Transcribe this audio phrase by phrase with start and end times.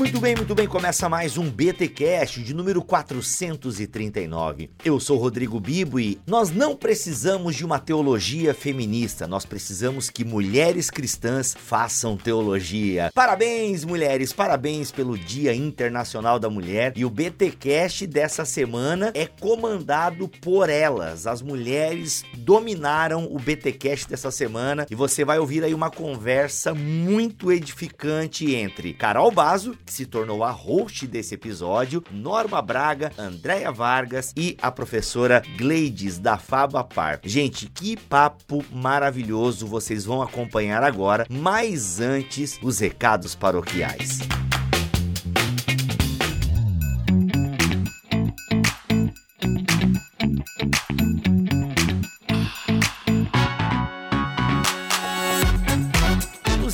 [0.00, 0.66] Muito bem, muito bem.
[0.66, 4.70] Começa mais um BTcast de número 439.
[4.82, 10.24] Eu sou Rodrigo Bibo e nós não precisamos de uma teologia feminista, nós precisamos que
[10.24, 13.10] mulheres cristãs façam teologia.
[13.14, 16.94] Parabéns, mulheres, parabéns pelo Dia Internacional da Mulher.
[16.96, 21.26] E o BTcast dessa semana é comandado por elas.
[21.26, 27.52] As mulheres dominaram o BTcast dessa semana e você vai ouvir aí uma conversa muito
[27.52, 34.32] edificante entre Carol Bazo, que se tornou a host desse episódio, Norma Braga, Andréia Vargas
[34.36, 37.18] e a professora Gleides da Faba Par.
[37.24, 44.20] Gente, que papo maravilhoso vocês vão acompanhar agora, mas antes, os recados paroquiais.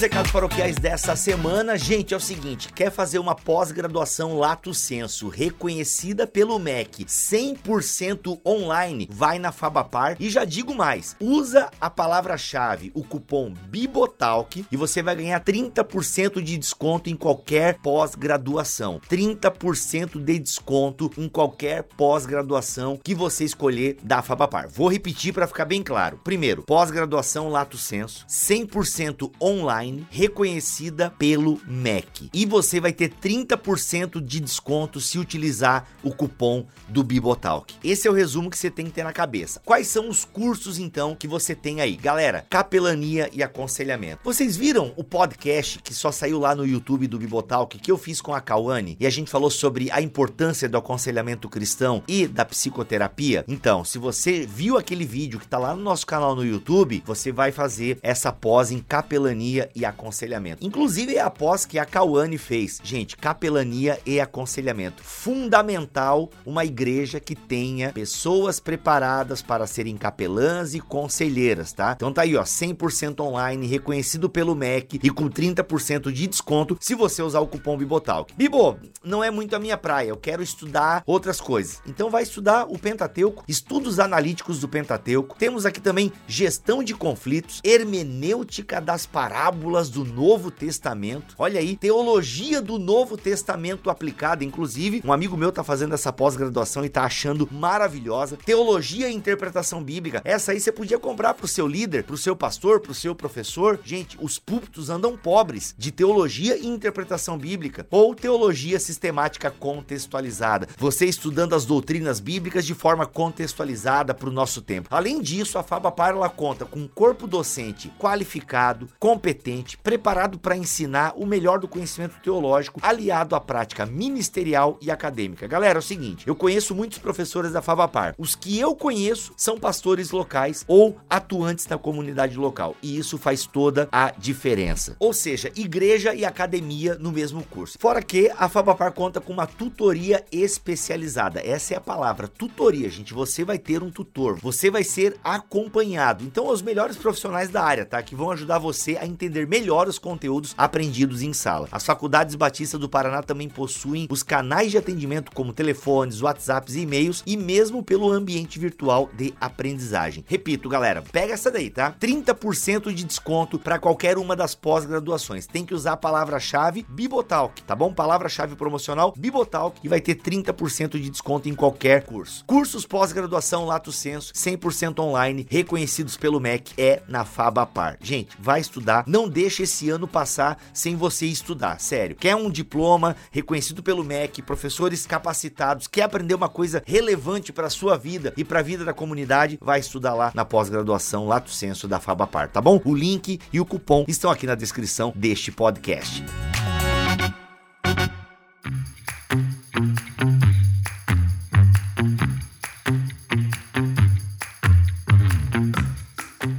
[0.07, 6.29] Recados paroquiais dessa semana, gente, é o seguinte: quer fazer uma pós-graduação Lato Senso reconhecida
[6.29, 9.09] pelo MEC 100% online?
[9.11, 15.03] Vai na Fabapar e já digo mais: usa a palavra-chave, o cupom BIBOTALK e você
[15.03, 19.01] vai ganhar 30% de desconto em qualquer pós-graduação.
[19.11, 24.69] 30% de desconto em qualquer pós-graduação que você escolher da Fabapar.
[24.69, 26.20] Vou repetir para ficar bem claro.
[26.23, 32.28] Primeiro, pós-graduação Lato Senso 100% online reconhecida pelo MEC.
[32.33, 37.75] E você vai ter 30% de desconto se utilizar o cupom do Bibotalk.
[37.83, 39.61] Esse é o resumo que você tem que ter na cabeça.
[39.64, 41.97] Quais são os cursos então que você tem aí?
[41.97, 44.20] Galera, capelania e aconselhamento.
[44.24, 48.20] Vocês viram o podcast que só saiu lá no YouTube do Bibotalk que eu fiz
[48.20, 52.44] com a Cauane e a gente falou sobre a importância do aconselhamento cristão e da
[52.44, 53.44] psicoterapia?
[53.48, 57.33] Então, se você viu aquele vídeo que tá lá no nosso canal no YouTube, você
[57.33, 60.64] vai fazer essa pós em capelania e aconselhamento.
[60.64, 62.80] Inclusive é a pós que a Cauane fez.
[62.83, 65.02] Gente, capelania e aconselhamento.
[65.02, 71.92] Fundamental uma igreja que tenha pessoas preparadas para serem capelãs e conselheiras, tá?
[71.97, 76.95] Então tá aí, ó, 100% online, reconhecido pelo MEC e com 30% de desconto se
[76.95, 78.33] você usar o cupom Bibotalk.
[78.35, 81.80] Bibo, não é muito a minha praia, eu quero estudar outras coisas.
[81.86, 85.36] Então vai estudar o Pentateuco, estudos analíticos do Pentateuco.
[85.39, 91.35] Temos aqui também gestão de conflitos, hermenêutica das parábolas do Novo Testamento.
[91.37, 96.85] Olha aí, teologia do Novo Testamento aplicada, inclusive, um amigo meu tá fazendo essa pós-graduação
[96.85, 98.37] e tá achando maravilhosa.
[98.37, 100.23] Teologia e interpretação bíblica.
[100.25, 103.81] Essa aí você podia comprar pro seu líder, pro seu pastor, pro seu professor.
[103.85, 110.69] Gente, os púlpitos andam pobres de teologia e interpretação bíblica ou teologia sistemática contextualizada.
[110.79, 114.89] Você estudando as doutrinas bíblicas de forma contextualizada para o nosso tempo.
[114.93, 121.12] Além disso, a Fabapar ela conta com um corpo docente qualificado, competente, preparado para ensinar
[121.17, 125.46] o melhor do conhecimento teológico, aliado à prática ministerial e acadêmica.
[125.46, 128.14] Galera, é o seguinte, eu conheço muitos professores da Favapar.
[128.19, 133.46] Os que eu conheço são pastores locais ou atuantes na comunidade local, e isso faz
[133.46, 134.96] toda a diferença.
[134.99, 137.78] Ou seja, igreja e academia no mesmo curso.
[137.78, 141.40] Fora que a Fabapar conta com uma tutoria especializada.
[141.40, 143.14] Essa é a palavra, tutoria, gente.
[143.14, 146.25] Você vai ter um tutor, você vai ser acompanhado.
[146.25, 148.02] Então, os melhores profissionais da área, tá?
[148.02, 151.69] Que vão ajudar você a entender melhor os conteúdos aprendidos em sala.
[151.70, 156.87] As faculdades batistas do Paraná também possuem os canais de atendimento como telefones, WhatsApps e
[156.87, 160.25] e-mails e mesmo pelo ambiente virtual de aprendizagem.
[160.26, 161.93] Repito, galera, pega essa daí, tá?
[161.93, 165.46] 30% de desconto para qualquer uma das pós-graduações.
[165.46, 167.93] Tem que usar a palavra-chave Bibotalk, tá bom?
[167.93, 172.44] Palavra-chave promocional Bibotalk e vai ter 30% de desconto em qualquer curso.
[172.46, 177.99] Cursos pós-graduação Lato Senso, 100% online, reconhecidos pelo MEC, é na Fabapar.
[178.00, 182.17] Gente, vai estudar, não deixa esse ano passar sem você estudar, sério.
[182.17, 187.99] Quer um diploma reconhecido pelo MEC, professores capacitados, quer aprender uma coisa relevante para sua
[187.99, 192.00] vida e para a vida da comunidade, vai estudar lá na pós-graduação Lato Senso da
[192.00, 192.81] Fabapar, tá bom?
[192.83, 196.25] O link e o cupom estão aqui na descrição deste podcast.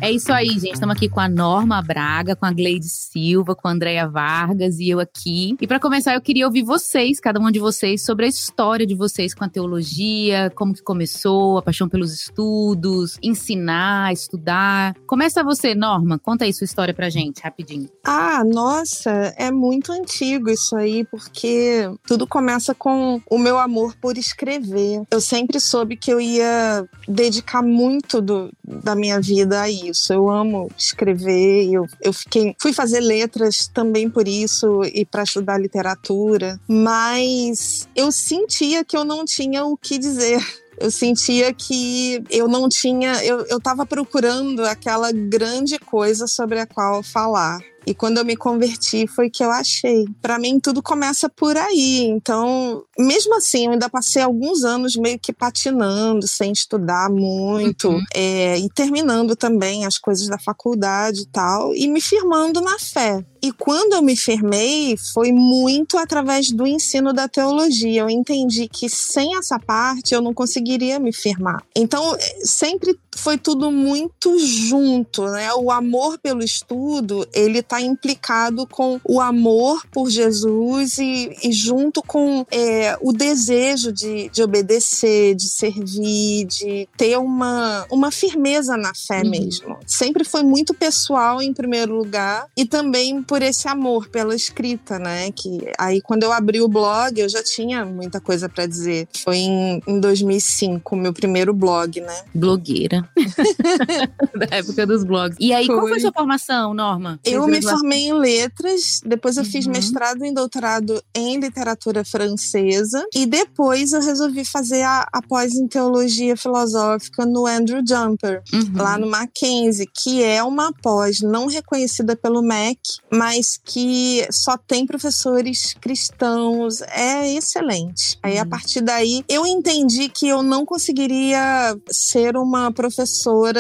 [0.08, 0.76] É isso aí, gente.
[0.76, 4.88] Estamos aqui com a Norma Braga, com a Gleide Silva, com a Andréia Vargas e
[4.88, 5.58] eu aqui.
[5.60, 8.96] E para começar, eu queria ouvir vocês, cada um de vocês, sobre a história de
[8.96, 14.96] vocês com a teologia, como que começou, a paixão pelos estudos, ensinar, estudar.
[15.06, 16.18] Começa você, Norma.
[16.18, 17.90] Conta aí sua história pra gente, rapidinho.
[18.02, 24.18] Ah, nossa, é muito antigo isso aí, porque tudo começa com o meu amor por
[24.18, 25.04] escrever.
[25.12, 29.97] Eu sempre soube que eu ia dedicar muito do, da minha vida a isso.
[30.10, 35.58] Eu amo escrever, eu, eu fiquei, fui fazer letras também por isso e para estudar
[35.58, 40.42] literatura, mas eu sentia que eu não tinha o que dizer
[40.80, 46.68] eu sentia que eu não tinha, eu, eu tava procurando aquela grande coisa sobre a
[46.68, 47.60] qual falar.
[47.88, 50.06] E quando eu me converti foi que eu achei.
[50.22, 52.04] Para mim tudo começa por aí.
[52.04, 58.04] Então, mesmo assim, eu ainda passei alguns anos meio que patinando, sem estudar muito, uhum.
[58.14, 63.26] é, e terminando também as coisas da faculdade e tal, e me firmando na fé.
[63.42, 68.02] E quando eu me firmei, foi muito através do ensino da teologia.
[68.02, 71.64] Eu entendi que sem essa parte eu não conseguiria me firmar.
[71.74, 75.54] Então, sempre foi tudo muito junto, né?
[75.56, 82.02] O amor pelo estudo, ele está implicado com o amor por Jesus e, e junto
[82.02, 88.94] com é, o desejo de, de obedecer, de servir, de ter uma, uma firmeza na
[88.94, 89.30] fé uhum.
[89.30, 89.78] mesmo.
[89.86, 95.32] Sempre foi muito pessoal em primeiro lugar e também por esse amor pela escrita, né?
[95.32, 99.08] Que aí quando eu abri o blog, eu já tinha muita coisa para dizer.
[99.24, 102.22] Foi em, em 2005, meu primeiro blog, né?
[102.34, 103.07] Blogueira.
[104.36, 105.38] da época dos blogs.
[105.40, 105.76] E aí, foi.
[105.76, 107.20] qual foi a sua formação, Norma?
[107.24, 109.50] Eu me formei em letras, depois eu uhum.
[109.50, 115.56] fiz mestrado e doutorado em literatura francesa e depois eu resolvi fazer a, a pós
[115.56, 118.82] em teologia filosófica no Andrew Jumper, uhum.
[118.82, 122.80] lá no Mackenzie, que é uma pós não reconhecida pelo MEC,
[123.12, 128.18] mas que só tem professores cristãos, é excelente.
[128.22, 128.50] Aí a uhum.
[128.50, 132.97] partir daí eu entendi que eu não conseguiria ser uma professora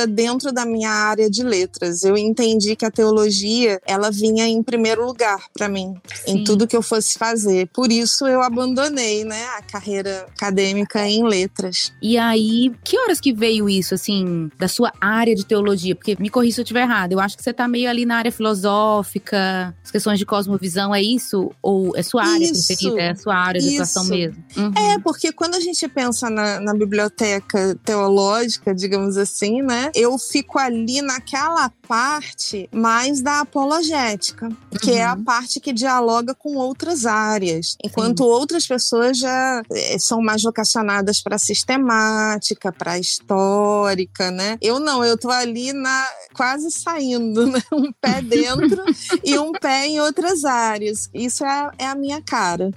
[0.07, 2.03] dentro da minha área de letras.
[2.03, 5.95] Eu entendi que a teologia, ela vinha em primeiro lugar para mim,
[6.25, 6.31] Sim.
[6.31, 7.67] em tudo que eu fosse fazer.
[7.73, 11.91] Por isso eu abandonei, né, a carreira acadêmica em letras.
[12.01, 15.95] E aí, que horas que veio isso assim, da sua área de teologia?
[15.95, 17.11] Porque me corri se eu estiver errado.
[17.11, 21.01] Eu acho que você tá meio ali na área filosófica, as questões de cosmovisão, é
[21.01, 21.51] isso?
[21.61, 23.01] Ou é sua área isso, preferida?
[23.01, 24.43] É a sua área de atuação mesmo?
[24.55, 24.73] Uhum.
[24.75, 29.26] É, porque quando a gente pensa na, na biblioteca teológica, digamos assim,
[29.61, 29.91] né?
[29.93, 34.49] Eu fico ali naquela parte mais da apologética,
[34.81, 34.97] que uhum.
[34.97, 35.23] é a uhum.
[35.23, 38.29] parte que dialoga com outras áreas, enquanto Sim.
[38.29, 44.57] outras pessoas já eh, são mais vocacionadas para sistemática, para histórica, né?
[44.61, 47.61] Eu não, eu tô ali na quase saindo, né?
[47.71, 48.83] Um pé dentro
[49.23, 51.09] e um pé em outras áreas.
[51.13, 52.71] Isso é, é a minha cara.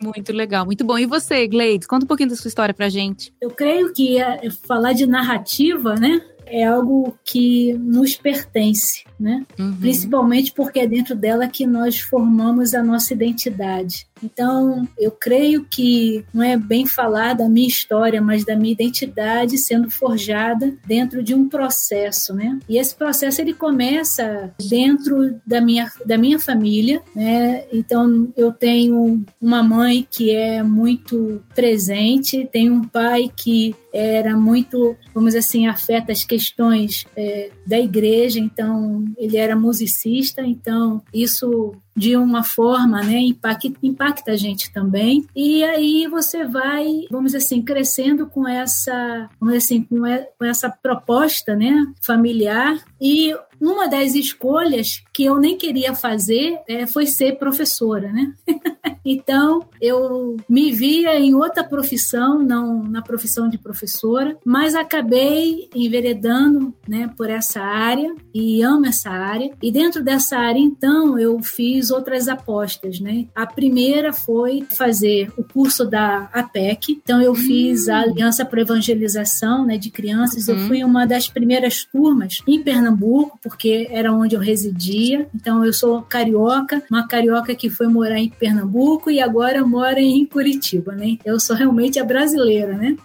[0.00, 0.98] Muito legal, muito bom.
[0.98, 3.32] E você, Gleides, conta um pouquinho da sua história pra gente.
[3.40, 6.22] Eu creio que é, falar de narrativa, né?
[6.46, 9.44] É algo que nos pertence né?
[9.58, 9.76] Uhum.
[9.76, 14.06] Principalmente porque é dentro dela que nós formamos a nossa identidade.
[14.22, 19.58] Então, eu creio que não é bem falar da minha história, mas da minha identidade
[19.58, 22.58] sendo forjada dentro de um processo, né?
[22.68, 27.64] E esse processo ele começa dentro da minha, da minha família, né?
[27.72, 34.96] Então, eu tenho uma mãe que é muito presente, tenho um pai que era muito,
[35.14, 41.72] vamos dizer assim, afeta as questões é, da igreja, então ele era musicista, então isso
[41.96, 45.26] de uma forma, né, impacta, impacta a gente também.
[45.34, 50.68] E aí você vai, vamos dizer assim, crescendo com essa, vamos dizer assim, com, essa
[50.68, 51.72] proposta, né,
[52.02, 52.84] familiar.
[53.04, 58.32] E uma das escolhas que eu nem queria fazer é, foi ser professora, né?
[59.04, 66.74] então, eu me via em outra profissão, não na profissão de professora, mas acabei enveredando,
[66.88, 69.52] né, por essa área e amo essa área.
[69.62, 73.26] E dentro dessa área, então, eu fiz outras apostas, né?
[73.34, 77.00] A primeira foi fazer o curso da APEC.
[77.02, 78.02] Então, eu fiz a hum.
[78.02, 80.48] Aliança para Evangelização, né, de crianças.
[80.48, 80.54] Uhum.
[80.54, 82.93] Eu fui uma das primeiras turmas em Pernambuco,
[83.42, 85.28] porque era onde eu residia.
[85.34, 90.24] Então eu sou carioca, uma carioca que foi morar em Pernambuco e agora mora em
[90.26, 91.18] Curitiba, né?
[91.24, 92.96] Eu sou realmente a brasileira, né?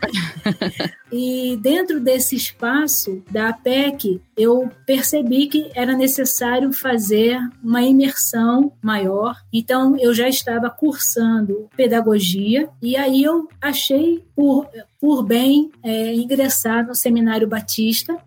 [1.11, 9.35] e dentro desse espaço da APEC, eu percebi que era necessário fazer uma imersão maior.
[9.51, 14.67] Então eu já estava cursando pedagogia e aí eu achei por,
[14.99, 18.17] por bem é, ingressar no Seminário Batista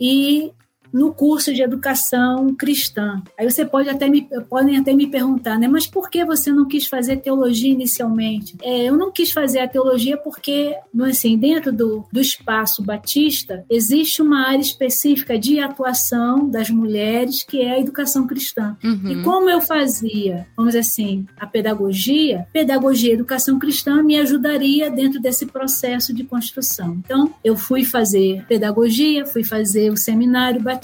[0.00, 0.52] e
[0.92, 3.22] no curso de educação cristã.
[3.38, 5.68] Aí você pode até me, podem até me perguntar, né?
[5.68, 8.56] Mas por que você não quis fazer teologia inicialmente?
[8.62, 14.22] É, eu não quis fazer a teologia porque, assim, dentro do, do espaço batista, existe
[14.22, 18.76] uma área específica de atuação das mulheres, que é a educação cristã.
[18.82, 19.10] Uhum.
[19.10, 24.90] E como eu fazia, vamos dizer assim, a pedagogia, pedagogia e educação cristã me ajudaria
[24.90, 26.94] dentro desse processo de construção.
[27.04, 30.79] Então, eu fui fazer pedagogia, fui fazer o seminário batista,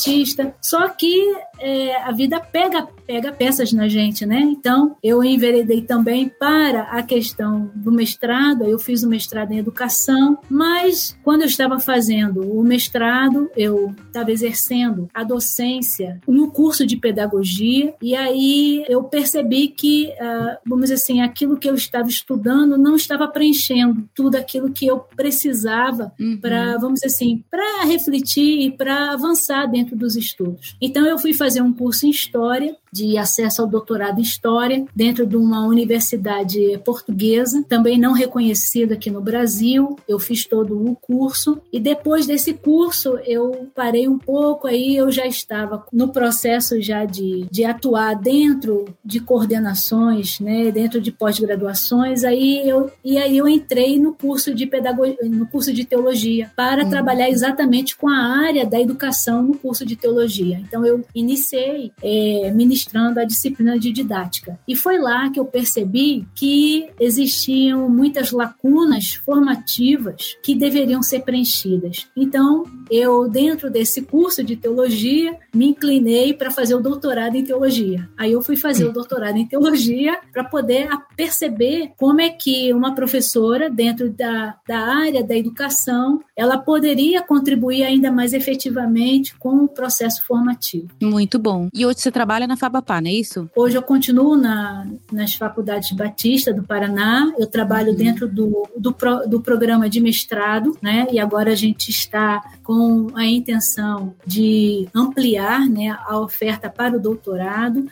[0.61, 1.15] só que
[1.59, 4.41] é, a vida pega, pega peças na gente, né?
[4.41, 10.39] Então, eu enveredei também para a questão do mestrado, eu fiz o mestrado em educação,
[10.49, 16.97] mas quando eu estava fazendo o mestrado, eu estava exercendo a docência no curso de
[16.97, 22.79] pedagogia, e aí eu percebi que, uh, vamos dizer assim, aquilo que eu estava estudando
[22.79, 26.39] não estava preenchendo tudo aquilo que eu precisava uhum.
[26.41, 30.77] para, vamos dizer assim, para refletir e para avançar dentro dos estudos.
[30.81, 34.85] Então, eu fui fazer fazer um curso em História de acesso ao doutorado em História
[34.95, 39.97] dentro de uma universidade portuguesa, também não reconhecida aqui no Brasil.
[40.09, 45.11] Eu fiz todo o curso e depois desse curso eu parei um pouco, aí eu
[45.11, 52.25] já estava no processo já de, de atuar dentro de coordenações, né, dentro de pós-graduações,
[52.25, 56.85] aí eu e aí eu entrei no curso de pedagogia, no curso de teologia para
[56.85, 56.91] uhum.
[56.91, 60.59] trabalhar exatamente com a área da educação no curso de teologia.
[60.59, 64.59] Então eu iniciei é, ministrando ministrando a disciplina de didática.
[64.67, 72.09] E foi lá que eu percebi que existiam muitas lacunas formativas que deveriam ser preenchidas.
[72.17, 78.09] Então, eu, dentro desse curso de teologia, me inclinei para fazer o doutorado em teologia.
[78.17, 82.95] Aí eu fui fazer o doutorado em teologia para poder perceber como é que uma
[82.95, 89.69] professora, dentro da, da área da educação, ela poderia contribuir ainda mais efetivamente com o
[89.69, 90.89] processo formativo.
[91.03, 91.69] Muito bom.
[91.75, 92.57] E hoje você trabalha na
[93.01, 93.51] Não é isso?
[93.55, 97.97] Hoje eu continuo na, nas faculdades Batista do Paraná, eu trabalho uhum.
[97.97, 101.07] dentro do, do, pro, do programa de mestrado, né?
[101.11, 107.01] E agora a gente está com a intenção de ampliar né, a oferta para o
[107.01, 107.87] doutorado.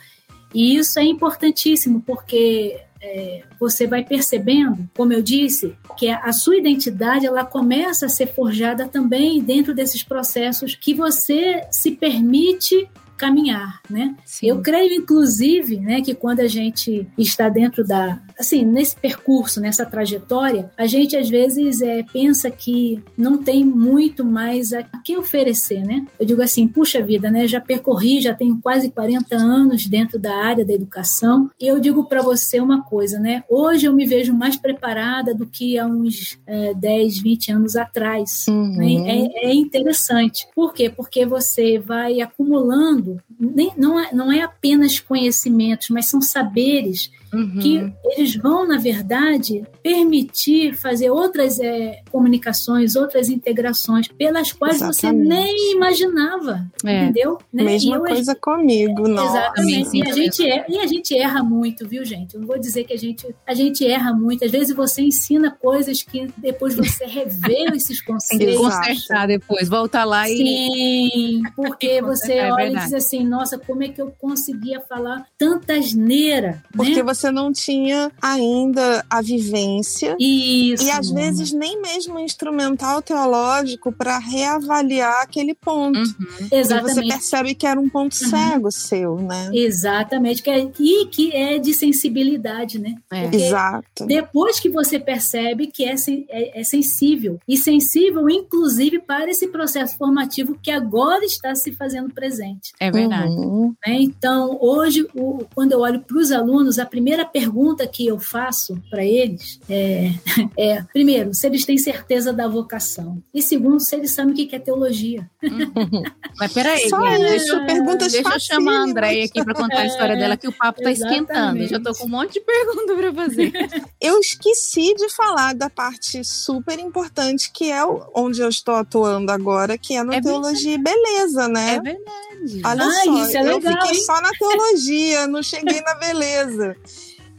[0.53, 6.57] E isso é importantíssimo, porque é, você vai percebendo, como eu disse, que a sua
[6.57, 13.81] identidade ela começa a ser forjada também dentro desses processos que você se permite caminhar,
[13.89, 14.15] né?
[14.25, 14.47] Sim.
[14.47, 19.85] Eu creio, inclusive, né, que quando a gente está dentro da, assim, nesse percurso, nessa
[19.85, 25.83] trajetória, a gente às vezes é, pensa que não tem muito mais a que oferecer,
[25.85, 26.05] né?
[26.19, 27.47] Eu digo assim, puxa vida, né?
[27.47, 32.05] Já percorri, já tenho quase 40 anos dentro da área da educação e eu digo
[32.05, 33.43] para você uma coisa, né?
[33.49, 38.45] Hoje eu me vejo mais preparada do que há uns é, 10, 20 anos atrás.
[38.49, 38.77] Uhum.
[38.77, 39.29] Né?
[39.35, 40.47] É, é interessante.
[40.55, 40.89] Por quê?
[40.89, 43.04] Porque você vai acumulando,
[43.39, 47.59] nem, não, é, não é apenas conhecimentos, mas são saberes uhum.
[47.59, 55.01] que eles vão, na verdade, permitir fazer outras é, comunicações, outras integrações pelas quais Exatamente.
[55.01, 57.03] você nem imaginava, é.
[57.03, 57.37] entendeu?
[57.53, 57.63] Né?
[57.63, 59.25] Mesma eu, coisa comigo, não.
[59.25, 59.97] Exatamente.
[59.97, 62.35] E a, gente erra, e a gente erra muito, viu, gente?
[62.35, 64.45] Eu não vou dizer que a gente, a gente erra muito.
[64.45, 68.45] Às vezes você ensina coisas que depois você revê esses conceitos.
[68.45, 70.37] Tem que consertar depois, volta lá e...
[70.37, 75.25] Sim, porque você é olha e diz assim, nossa, como é que eu conseguia falar
[75.37, 76.63] tanta asneira?
[76.75, 77.03] Porque né?
[77.03, 80.15] você você não tinha ainda a vivência.
[80.19, 80.83] Isso.
[80.83, 85.97] E às vezes nem mesmo instrumental teológico para reavaliar aquele ponto.
[85.97, 86.47] Uhum.
[86.51, 86.93] Exatamente.
[86.95, 88.29] Você percebe que era um ponto uhum.
[88.29, 89.49] cego seu, né?
[89.53, 90.43] Exatamente.
[90.43, 92.95] Que é, e que é de sensibilidade, né?
[93.11, 93.35] É.
[93.35, 94.05] Exato.
[94.05, 95.95] Depois que você percebe que é,
[96.29, 97.39] é, é sensível.
[97.47, 102.71] E sensível, inclusive, para esse processo formativo que agora está se fazendo presente.
[102.79, 103.33] É verdade.
[103.33, 103.73] Uhum.
[103.85, 108.07] É, então, hoje, o, quando eu olho para os alunos, a primeira primeira pergunta que
[108.07, 110.09] eu faço para eles é,
[110.57, 113.21] é, primeiro, se eles têm certeza da vocação.
[113.31, 115.29] E segundo, se eles sabem o que é teologia.
[115.43, 116.03] Uhum.
[116.39, 116.97] Mas peraí, Só
[117.35, 120.47] isso, é, perguntas Deixa eu chamar a Andréia aqui para contar a história dela, que
[120.47, 121.67] o papo está esquentando.
[121.67, 123.51] Já estou com um monte de perguntas para fazer.
[124.01, 127.81] Eu esqueci de falar da parte super importante que é
[128.15, 131.75] onde eu estou atuando agora, que é na é teologia e beleza, né?
[131.75, 132.61] É verdade.
[132.63, 134.03] Olha ah, só, é eu fiquei hein?
[134.03, 136.75] só na teologia, não cheguei na beleza.